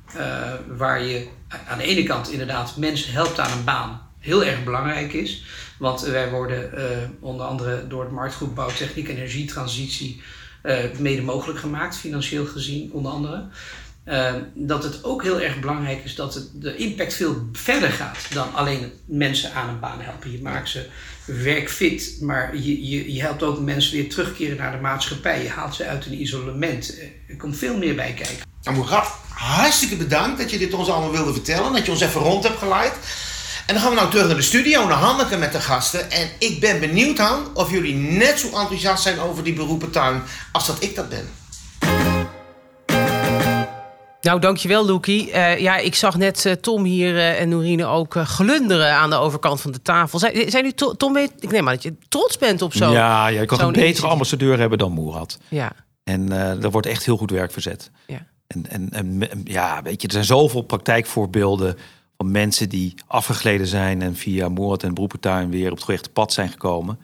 waar 0.76 1.02
je 1.02 1.28
aan 1.68 1.78
de 1.78 1.85
ene 1.85 2.02
kant 2.02 2.31
inderdaad 2.31 2.76
mensen 2.76 3.12
helpt 3.12 3.40
aan 3.40 3.59
een 3.59 3.64
baan, 3.64 4.00
heel 4.18 4.44
erg 4.44 4.64
belangrijk 4.64 5.12
is. 5.12 5.44
Want 5.78 6.00
wij 6.00 6.31
worden 6.31 6.70
uh, 6.74 6.83
onder 7.20 7.46
andere 7.46 7.87
door 7.87 8.02
het 8.02 8.12
marktgroep 8.12 8.54
Bouwtechniek 8.54 9.09
en 9.09 9.16
Energietransitie 9.16 10.22
mede 10.98 11.22
mogelijk 11.22 11.59
gemaakt, 11.59 11.96
financieel 11.96 12.46
gezien 12.46 12.92
onder 12.92 13.12
andere. 13.12 13.48
Uh, 14.08 14.34
dat 14.54 14.82
het 14.82 15.04
ook 15.04 15.22
heel 15.22 15.40
erg 15.40 15.60
belangrijk 15.60 16.04
is 16.04 16.14
dat 16.14 16.34
het, 16.34 16.48
de 16.54 16.76
impact 16.76 17.14
veel 17.14 17.48
verder 17.52 17.90
gaat 17.90 18.18
dan 18.32 18.54
alleen 18.54 18.92
mensen 19.04 19.52
aan 19.52 19.68
een 19.68 19.80
baan 19.80 20.00
helpen. 20.00 20.32
Je 20.32 20.42
maakt 20.42 20.68
ze 20.68 20.86
werkfit, 21.24 22.16
maar 22.20 22.56
je, 22.56 22.88
je, 22.88 23.12
je 23.14 23.20
helpt 23.20 23.42
ook 23.42 23.60
mensen 23.60 23.92
weer 23.92 24.08
terugkeren 24.08 24.56
naar 24.56 24.72
de 24.72 24.78
maatschappij. 24.78 25.42
Je 25.42 25.48
haalt 25.48 25.74
ze 25.74 25.86
uit 25.86 26.06
een 26.06 26.20
isolement. 26.20 26.94
Er 27.28 27.36
komt 27.36 27.56
veel 27.56 27.76
meer 27.76 27.94
bij 27.94 28.12
kijken. 28.12 28.46
Nou, 28.62 28.84
hartstikke 29.28 29.96
bedankt 29.96 30.38
dat 30.38 30.50
je 30.50 30.58
dit 30.58 30.74
ons 30.74 30.88
allemaal 30.88 31.12
wilde 31.12 31.32
vertellen. 31.32 31.72
Dat 31.72 31.84
je 31.84 31.90
ons 31.90 32.00
even 32.00 32.20
rond 32.20 32.44
hebt 32.44 32.58
geleid. 32.58 32.92
En 33.66 33.74
dan 33.74 33.82
gaan 33.82 33.92
we 33.92 33.96
nou 33.96 34.10
terug 34.10 34.26
naar 34.26 34.36
de 34.36 34.42
studio, 34.42 34.86
naar 34.86 34.98
Hanneke 34.98 35.36
met 35.36 35.52
de 35.52 35.60
gasten. 35.60 36.10
En 36.10 36.28
ik 36.38 36.60
ben 36.60 36.80
benieuwd, 36.80 37.18
Han, 37.18 37.48
of 37.54 37.70
jullie 37.70 37.94
net 37.94 38.38
zo 38.38 38.46
enthousiast 38.46 39.02
zijn 39.02 39.20
over 39.20 39.44
die 39.44 39.52
beroepentuin 39.52 40.22
als 40.52 40.66
dat 40.66 40.82
ik 40.82 40.94
dat 40.94 41.08
ben. 41.08 41.28
Nou, 44.20 44.40
dankjewel, 44.40 44.87
Loekie. 44.87 45.28
Uh, 45.28 45.59
ja, 45.59 45.76
ik 45.76 45.94
zag 45.94 46.16
net 46.16 46.44
uh, 46.44 46.52
Tom 46.52 46.85
hier 46.85 47.14
uh, 47.14 47.40
en 47.40 47.48
Norine 47.48 47.87
ook 47.87 48.14
glunderen 48.14 48.92
aan 48.94 49.11
de 49.11 49.16
overkant 49.16 49.61
van 49.61 49.72
de 49.72 49.83
tafel. 49.83 50.18
Zijn, 50.18 50.50
zijn 50.50 50.64
u, 50.64 50.72
Tom, 50.72 51.12
weet, 51.12 51.33
ik 51.40 51.50
neem 51.50 51.68
aan 51.68 51.74
dat 51.74 51.83
je 51.83 51.94
trots 52.09 52.38
bent 52.38 52.62
op 52.62 52.74
zo'n 52.74 52.90
Ja, 52.90 53.26
ja 53.28 53.40
je 53.40 53.46
kan 53.46 53.61
een 53.61 53.72
betere 53.72 54.07
ambassadeur 54.07 54.59
hebben 54.59 54.78
dan 54.78 54.92
Moerad. 54.92 55.38
Ja. 55.48 55.72
En 56.04 56.33
er 56.33 56.70
wordt 56.70 56.87
echt 56.87 57.04
heel 57.04 57.16
goed 57.16 57.31
werk 57.31 57.52
verzet. 57.52 57.90
Ja. 58.07 58.26
En, 58.46 58.66
en, 58.70 58.90
en 58.90 59.40
ja, 59.44 59.83
weet 59.83 60.00
je, 60.00 60.07
er 60.07 60.12
zijn 60.12 60.24
zoveel 60.24 60.62
praktijkvoorbeelden 60.62 61.76
van 62.16 62.31
mensen 62.31 62.68
die 62.68 62.94
afgegleden 63.07 63.66
zijn 63.66 64.02
en 64.02 64.16
via 64.16 64.48
moord 64.48 64.83
en 64.83 64.94
beroepentuin 64.94 65.50
weer 65.50 65.70
op 65.70 65.76
het 65.76 65.85
gerechte 65.85 66.11
pad 66.11 66.33
zijn 66.33 66.48
gekomen. 66.48 66.98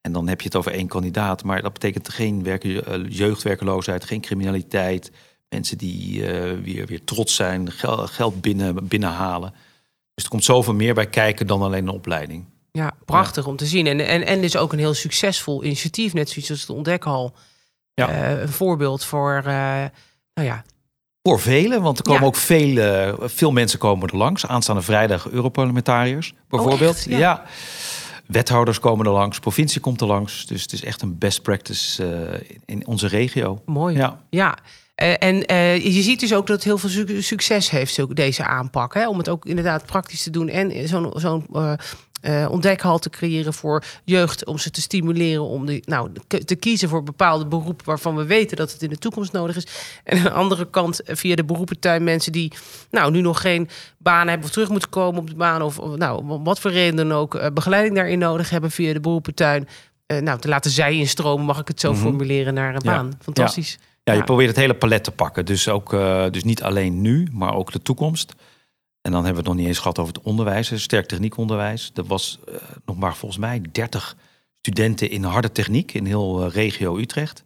En 0.00 0.12
dan 0.12 0.28
heb 0.28 0.40
je 0.40 0.46
het 0.46 0.56
over 0.56 0.72
één 0.72 0.88
kandidaat, 0.88 1.44
maar 1.44 1.62
dat 1.62 1.72
betekent 1.72 2.08
geen 2.08 2.42
werken, 2.42 2.86
eh, 2.86 3.00
jeugdwerkeloosheid, 3.08 4.04
geen 4.04 4.20
criminaliteit. 4.20 5.10
Mensen 5.48 5.78
die 5.78 6.20
uh, 6.20 6.62
weer, 6.62 6.86
weer 6.86 7.04
trots 7.04 7.34
zijn, 7.34 7.70
geld 8.04 8.40
binnen, 8.40 8.88
binnenhalen. 8.88 9.54
Dus 10.14 10.24
er 10.24 10.30
komt 10.30 10.44
zoveel 10.44 10.74
meer 10.74 10.94
bij 10.94 11.06
kijken 11.06 11.46
dan 11.46 11.62
alleen 11.62 11.82
een 11.82 11.94
opleiding. 11.94 12.44
Ja, 12.72 12.92
prachtig 13.04 13.46
om 13.46 13.56
te 13.56 13.66
zien. 13.66 13.86
En, 13.86 14.00
en, 14.00 14.26
en 14.26 14.40
dus 14.40 14.56
ook 14.56 14.72
een 14.72 14.78
heel 14.78 14.94
succesvol 14.94 15.64
initiatief, 15.64 16.12
net 16.12 16.30
zoals 16.30 16.60
het 16.60 16.70
ontdekhal. 16.70 17.34
Ja. 17.94 18.10
Uh, 18.10 18.40
een 18.40 18.48
voorbeeld 18.48 19.04
voor, 19.04 19.42
uh, 19.46 19.52
nou 20.34 20.48
ja. 20.48 20.64
Voor 21.22 21.40
velen, 21.40 21.82
want 21.82 21.98
er 21.98 22.04
komen 22.04 22.26
ook 22.26 22.36
veel, 22.36 23.16
veel 23.28 23.50
mensen 23.50 23.78
komen 23.78 24.08
er 24.08 24.16
langs. 24.16 24.46
Aanstaande 24.46 24.82
vrijdag 24.82 25.28
Europarlementariërs 25.28 26.34
bijvoorbeeld. 26.48 27.06
Oh, 27.10 27.18
ja. 27.18 27.44
Wethouders 28.28 28.80
komen 28.80 29.06
er 29.06 29.12
langs, 29.12 29.38
provincie 29.38 29.80
komt 29.80 30.00
er 30.00 30.06
langs. 30.06 30.46
Dus 30.46 30.62
het 30.62 30.72
is 30.72 30.84
echt 30.84 31.02
een 31.02 31.18
best 31.18 31.42
practice 31.42 32.04
uh, 32.04 32.58
in 32.66 32.86
onze 32.86 33.06
regio. 33.06 33.62
Mooi. 33.66 33.96
Ja. 33.96 34.20
ja. 34.30 34.58
Uh, 35.02 35.14
en 35.18 35.52
uh, 35.52 35.84
je 35.84 36.02
ziet 36.02 36.20
dus 36.20 36.34
ook 36.34 36.46
dat 36.46 36.56
het 36.56 36.64
heel 36.64 36.78
veel 36.78 37.22
succes 37.22 37.70
heeft, 37.70 38.16
deze 38.16 38.44
aanpak. 38.44 38.94
Hè? 38.94 39.08
Om 39.08 39.18
het 39.18 39.28
ook 39.28 39.44
inderdaad 39.46 39.86
praktisch 39.86 40.22
te 40.22 40.30
doen. 40.30 40.48
En 40.48 40.88
zo'n 40.88 41.12
zo'n 41.14 41.46
uh, 42.22 42.50
ontdekhal 42.50 42.98
te 42.98 43.10
creëren 43.10 43.54
voor 43.54 43.84
jeugd. 44.04 44.44
Om 44.44 44.58
ze 44.58 44.70
te 44.70 44.80
stimuleren 44.80 45.42
om 45.42 45.66
die, 45.66 45.82
nou, 45.84 46.10
te 46.44 46.54
kiezen 46.54 46.88
voor 46.88 47.02
bepaalde 47.02 47.46
beroepen 47.46 47.86
waarvan 47.86 48.16
we 48.16 48.24
weten 48.24 48.56
dat 48.56 48.72
het 48.72 48.82
in 48.82 48.88
de 48.88 48.98
toekomst 48.98 49.32
nodig 49.32 49.56
is. 49.56 49.66
En 50.04 50.16
aan 50.16 50.22
de 50.22 50.30
andere 50.30 50.70
kant 50.70 51.02
eh, 51.02 51.16
via 51.16 51.34
de 51.34 51.44
beroepentuin 51.44 52.04
mensen 52.04 52.32
die 52.32 52.52
nou, 52.90 53.10
nu 53.10 53.20
nog 53.20 53.40
geen 53.40 53.68
baan 53.98 54.28
hebben 54.28 54.46
of 54.46 54.52
terug 54.52 54.68
moeten 54.68 54.90
komen 54.90 55.20
op 55.20 55.28
de 55.28 55.36
baan. 55.36 55.62
Of, 55.62 55.80
nou, 55.96 56.40
wat 56.42 56.60
voor 56.60 56.70
reden 56.70 56.96
dan 56.96 57.12
ook 57.12 57.34
uh, 57.34 57.46
begeleiding 57.54 57.94
daarin 57.94 58.18
nodig 58.18 58.50
hebben 58.50 58.70
via 58.70 58.92
de 58.92 59.00
beroepentuin. 59.00 59.68
Uh, 60.06 60.18
nou, 60.18 60.38
te 60.38 60.48
laten 60.48 60.70
zij 60.70 60.94
instromen, 60.94 61.46
mag 61.46 61.60
ik 61.60 61.68
het 61.68 61.80
zo 61.80 61.88
mm 61.88 61.94
-hmm. 61.94 62.04
formuleren, 62.04 62.54
naar 62.54 62.74
een 62.74 62.82
baan. 62.84 63.12
Fantastisch. 63.20 63.78
Ja. 63.80 63.86
Ja, 64.04 64.14
je 64.14 64.24
probeert 64.24 64.48
het 64.48 64.58
hele 64.58 64.74
palet 64.74 65.04
te 65.04 65.10
pakken. 65.10 65.44
Dus 65.44 65.68
ook 65.68 65.90
dus 66.30 66.44
niet 66.44 66.62
alleen 66.62 67.00
nu, 67.00 67.28
maar 67.32 67.54
ook 67.54 67.72
de 67.72 67.82
toekomst. 67.82 68.34
En 69.08 69.14
dan 69.14 69.24
hebben 69.24 69.42
we 69.42 69.48
het 69.48 69.56
nog 69.56 69.66
niet 69.66 69.74
eens 69.74 69.82
gehad 69.82 69.98
over 69.98 70.14
het 70.14 70.22
onderwijs, 70.22 70.82
sterk 70.82 71.06
techniekonderwijs. 71.06 71.90
Er 71.94 72.04
was 72.04 72.38
uh, 72.48 72.54
nog 72.84 72.96
maar 72.96 73.16
volgens 73.16 73.40
mij 73.40 73.62
30 73.72 74.16
studenten 74.60 75.10
in 75.10 75.24
harde 75.24 75.52
techniek 75.52 75.94
in 75.94 76.06
heel 76.06 76.46
uh, 76.46 76.52
regio 76.52 76.98
Utrecht. 76.98 77.44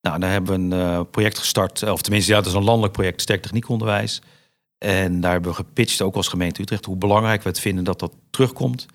Nou, 0.00 0.18
daar 0.20 0.30
hebben 0.30 0.70
we 0.70 0.76
een 0.76 0.86
uh, 0.86 1.00
project 1.10 1.38
gestart, 1.38 1.82
of 1.82 2.02
tenminste, 2.02 2.30
ja, 2.30 2.38
dat 2.38 2.46
is 2.46 2.52
een 2.52 2.64
landelijk 2.64 2.92
project, 2.92 3.20
sterk 3.20 3.42
techniekonderwijs. 3.42 4.22
En 4.78 5.20
daar 5.20 5.32
hebben 5.32 5.50
we 5.50 5.56
gepitcht, 5.56 6.02
ook 6.02 6.14
als 6.14 6.28
gemeente 6.28 6.62
Utrecht, 6.62 6.84
hoe 6.84 6.96
belangrijk 6.96 7.42
we 7.42 7.48
het 7.48 7.60
vinden 7.60 7.84
dat 7.84 7.98
dat 7.98 8.12
terugkomt. 8.30 8.86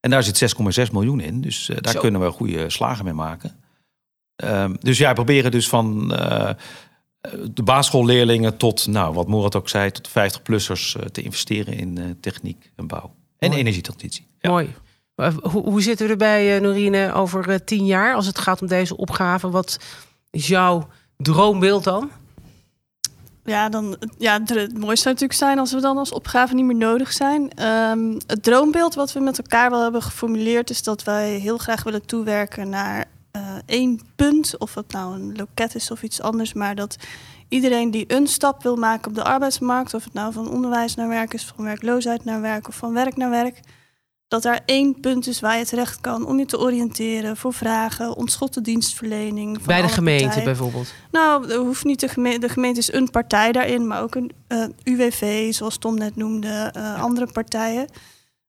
En 0.00 0.10
daar 0.10 0.22
zit 0.22 0.54
6,6 0.86 0.92
miljoen 0.92 1.20
in, 1.20 1.40
dus 1.40 1.70
daar 1.80 1.92
Zo. 1.92 2.00
kunnen 2.00 2.20
we 2.20 2.30
goede 2.30 2.70
slagen 2.70 3.04
mee 3.04 3.14
maken. 3.14 3.62
Um, 4.44 4.76
dus 4.80 4.98
ja, 4.98 5.12
proberen 5.12 5.50
dus 5.50 5.68
van 5.68 6.12
de 7.30 7.62
basisschoolleerlingen 7.62 8.56
tot, 8.56 8.86
nou, 8.86 9.14
wat 9.14 9.28
Moerat 9.28 9.56
ook 9.56 9.68
zei, 9.68 9.90
tot 9.90 10.08
50-plussers 10.08 11.00
eh, 11.00 11.06
te 11.12 11.22
investeren 11.22 11.74
in 11.74 11.98
uh, 11.98 12.04
techniek 12.20 12.70
en 12.76 12.86
bouw. 12.86 13.14
En 13.38 13.48
Mooi. 13.48 13.60
energietransitie. 13.60 14.26
Ja. 14.40 14.50
Mooi. 14.50 14.74
Hoe, 15.42 15.62
hoe, 15.62 15.82
zitten 15.82 16.06
we 16.06 16.12
erbij, 16.12 16.58
Norine, 16.58 17.12
over 17.12 17.64
tien 17.64 17.86
jaar 17.86 18.14
als 18.14 18.26
het 18.26 18.38
gaat 18.38 18.60
om 18.60 18.66
deze 18.66 18.96
opgave? 18.96 19.50
Wat 19.50 19.78
is 20.30 20.46
jouw 20.46 20.88
droombeeld 21.16 21.84
dan? 21.84 22.10
Ja, 23.44 23.68
dan, 23.68 23.96
ja, 24.18 24.32
het 24.32 24.78
mooiste 24.78 25.02
zou 25.02 25.14
natuurlijk 25.14 25.32
zijn 25.32 25.58
als 25.58 25.72
we 25.72 25.80
dan 25.80 25.98
als 25.98 26.12
opgave 26.12 26.54
niet 26.54 26.64
meer 26.64 26.76
nodig 26.76 27.12
zijn. 27.12 27.66
Um, 27.66 28.18
het 28.26 28.42
droombeeld 28.42 28.94
wat 28.94 29.12
we 29.12 29.20
met 29.20 29.38
elkaar 29.38 29.70
wel 29.70 29.82
hebben 29.82 30.02
geformuleerd 30.02 30.70
is 30.70 30.82
dat 30.82 31.04
wij 31.04 31.30
heel 31.30 31.58
graag 31.58 31.82
willen 31.82 32.06
toewerken 32.06 32.68
naar 32.68 33.04
uh, 33.36 33.42
één 33.66 34.00
punt, 34.16 34.58
of 34.58 34.74
het 34.74 34.92
nou 34.92 35.14
een 35.14 35.36
loket 35.36 35.74
is 35.74 35.90
of 35.90 36.02
iets 36.02 36.20
anders, 36.20 36.52
maar 36.52 36.74
dat 36.74 36.96
iedereen 37.48 37.90
die 37.90 38.04
een 38.12 38.26
stap 38.26 38.62
wil 38.62 38.76
maken 38.76 39.08
op 39.08 39.14
de 39.14 39.24
arbeidsmarkt, 39.24 39.94
of 39.94 40.04
het 40.04 40.12
nou 40.12 40.32
van 40.32 40.50
onderwijs 40.50 40.94
naar 40.94 41.08
werk 41.08 41.34
is, 41.34 41.44
van 41.44 41.64
werkloosheid 41.64 42.24
naar 42.24 42.40
werk 42.40 42.68
of 42.68 42.74
van 42.74 42.92
werk 42.92 43.16
naar 43.16 43.30
werk, 43.30 43.60
dat 44.28 44.42
daar 44.42 44.60
één 44.64 45.00
punt 45.00 45.26
is 45.26 45.40
waar 45.40 45.58
je 45.58 45.66
terecht 45.66 46.00
kan 46.00 46.26
om 46.26 46.38
je 46.38 46.46
te 46.46 46.58
oriënteren 46.58 47.36
voor 47.36 47.52
vragen, 47.52 48.16
ontschotte 48.16 48.60
dienstverlening. 48.60 49.56
Van 49.56 49.66
Bij 49.66 49.82
de 49.82 49.88
gemeente 49.88 50.24
partijen. 50.24 50.44
bijvoorbeeld? 50.44 50.94
Nou, 51.10 51.54
hoeft 51.54 51.84
niet 51.84 52.00
de 52.00 52.08
gemeente, 52.08 52.46
de 52.46 52.48
gemeente 52.48 52.80
is 52.80 52.92
een 52.92 53.10
partij 53.10 53.52
daarin, 53.52 53.86
maar 53.86 54.02
ook 54.02 54.14
een 54.14 54.32
uh, 54.48 54.64
UWV, 54.82 55.52
zoals 55.52 55.78
Tom 55.78 55.98
net 55.98 56.16
noemde, 56.16 56.74
uh, 56.76 57.02
andere 57.02 57.32
partijen. 57.32 57.88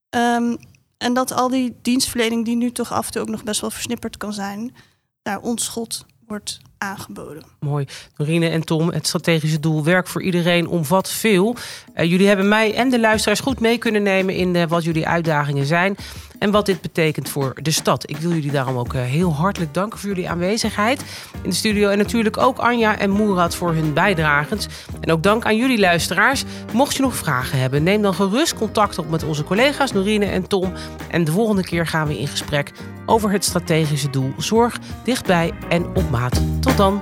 Um, 0.09 0.57
en 1.03 1.13
dat 1.13 1.31
al 1.31 1.49
die 1.49 1.75
dienstverlening, 1.81 2.45
die 2.45 2.55
nu 2.55 2.71
toch 2.71 2.91
af 2.91 3.05
en 3.05 3.11
toe 3.11 3.21
ook 3.21 3.29
nog 3.29 3.43
best 3.43 3.61
wel 3.61 3.71
versnipperd 3.71 4.17
kan 4.17 4.33
zijn, 4.33 4.75
daar 5.21 5.39
onschot 5.39 6.05
wordt 6.27 6.59
aangeboden. 6.77 7.43
Mooi. 7.59 7.85
Norine 8.17 8.49
en 8.49 8.65
Tom, 8.65 8.89
het 8.89 9.07
strategische 9.07 9.59
doel 9.59 9.83
werk 9.83 10.07
voor 10.07 10.23
iedereen 10.23 10.67
omvat 10.67 11.09
veel. 11.09 11.55
Uh, 11.95 12.09
jullie 12.09 12.27
hebben 12.27 12.47
mij 12.47 12.75
en 12.75 12.89
de 12.89 12.99
luisteraars 12.99 13.39
goed 13.39 13.59
mee 13.59 13.77
kunnen 13.77 14.03
nemen 14.03 14.35
in 14.35 14.55
uh, 14.55 14.63
wat 14.67 14.83
jullie 14.83 15.07
uitdagingen 15.07 15.65
zijn 15.65 15.95
en 16.43 16.51
wat 16.51 16.65
dit 16.65 16.81
betekent 16.81 17.29
voor 17.29 17.53
de 17.61 17.71
stad. 17.71 18.09
Ik 18.09 18.17
wil 18.17 18.31
jullie 18.31 18.51
daarom 18.51 18.77
ook 18.77 18.93
uh, 18.93 19.01
heel 19.01 19.33
hartelijk 19.33 19.73
danken 19.73 19.99
voor 19.99 20.09
jullie 20.09 20.29
aanwezigheid 20.29 21.03
in 21.41 21.49
de 21.49 21.55
studio. 21.55 21.89
En 21.89 21.97
natuurlijk 21.97 22.37
ook 22.37 22.57
Anja 22.57 22.99
en 22.99 23.09
Moerad 23.09 23.55
voor 23.55 23.73
hun 23.73 23.93
bijdrages. 23.93 24.67
En 25.01 25.11
ook 25.11 25.23
dank 25.23 25.45
aan 25.45 25.57
jullie 25.57 25.79
luisteraars. 25.79 26.43
Mocht 26.73 26.95
je 26.95 27.01
nog 27.01 27.15
vragen 27.15 27.59
hebben, 27.59 27.83
neem 27.83 28.01
dan 28.01 28.13
gerust 28.13 28.55
contact 28.55 28.97
op 28.97 29.09
met 29.09 29.23
onze 29.23 29.43
collega's 29.43 29.91
Norine 29.91 30.25
en 30.25 30.47
Tom. 30.47 30.73
En 31.09 31.23
de 31.23 31.31
volgende 31.31 31.63
keer 31.63 31.87
gaan 31.87 32.07
we 32.07 32.19
in 32.19 32.27
gesprek 32.27 32.71
over 33.05 33.31
het 33.31 33.45
strategische 33.45 34.09
doel 34.09 34.33
zorg 34.37 34.79
dichtbij 35.03 35.51
en 35.69 35.95
op 35.95 36.09
maat. 36.09 36.41
Tot 36.61 36.77
dan. 36.77 37.01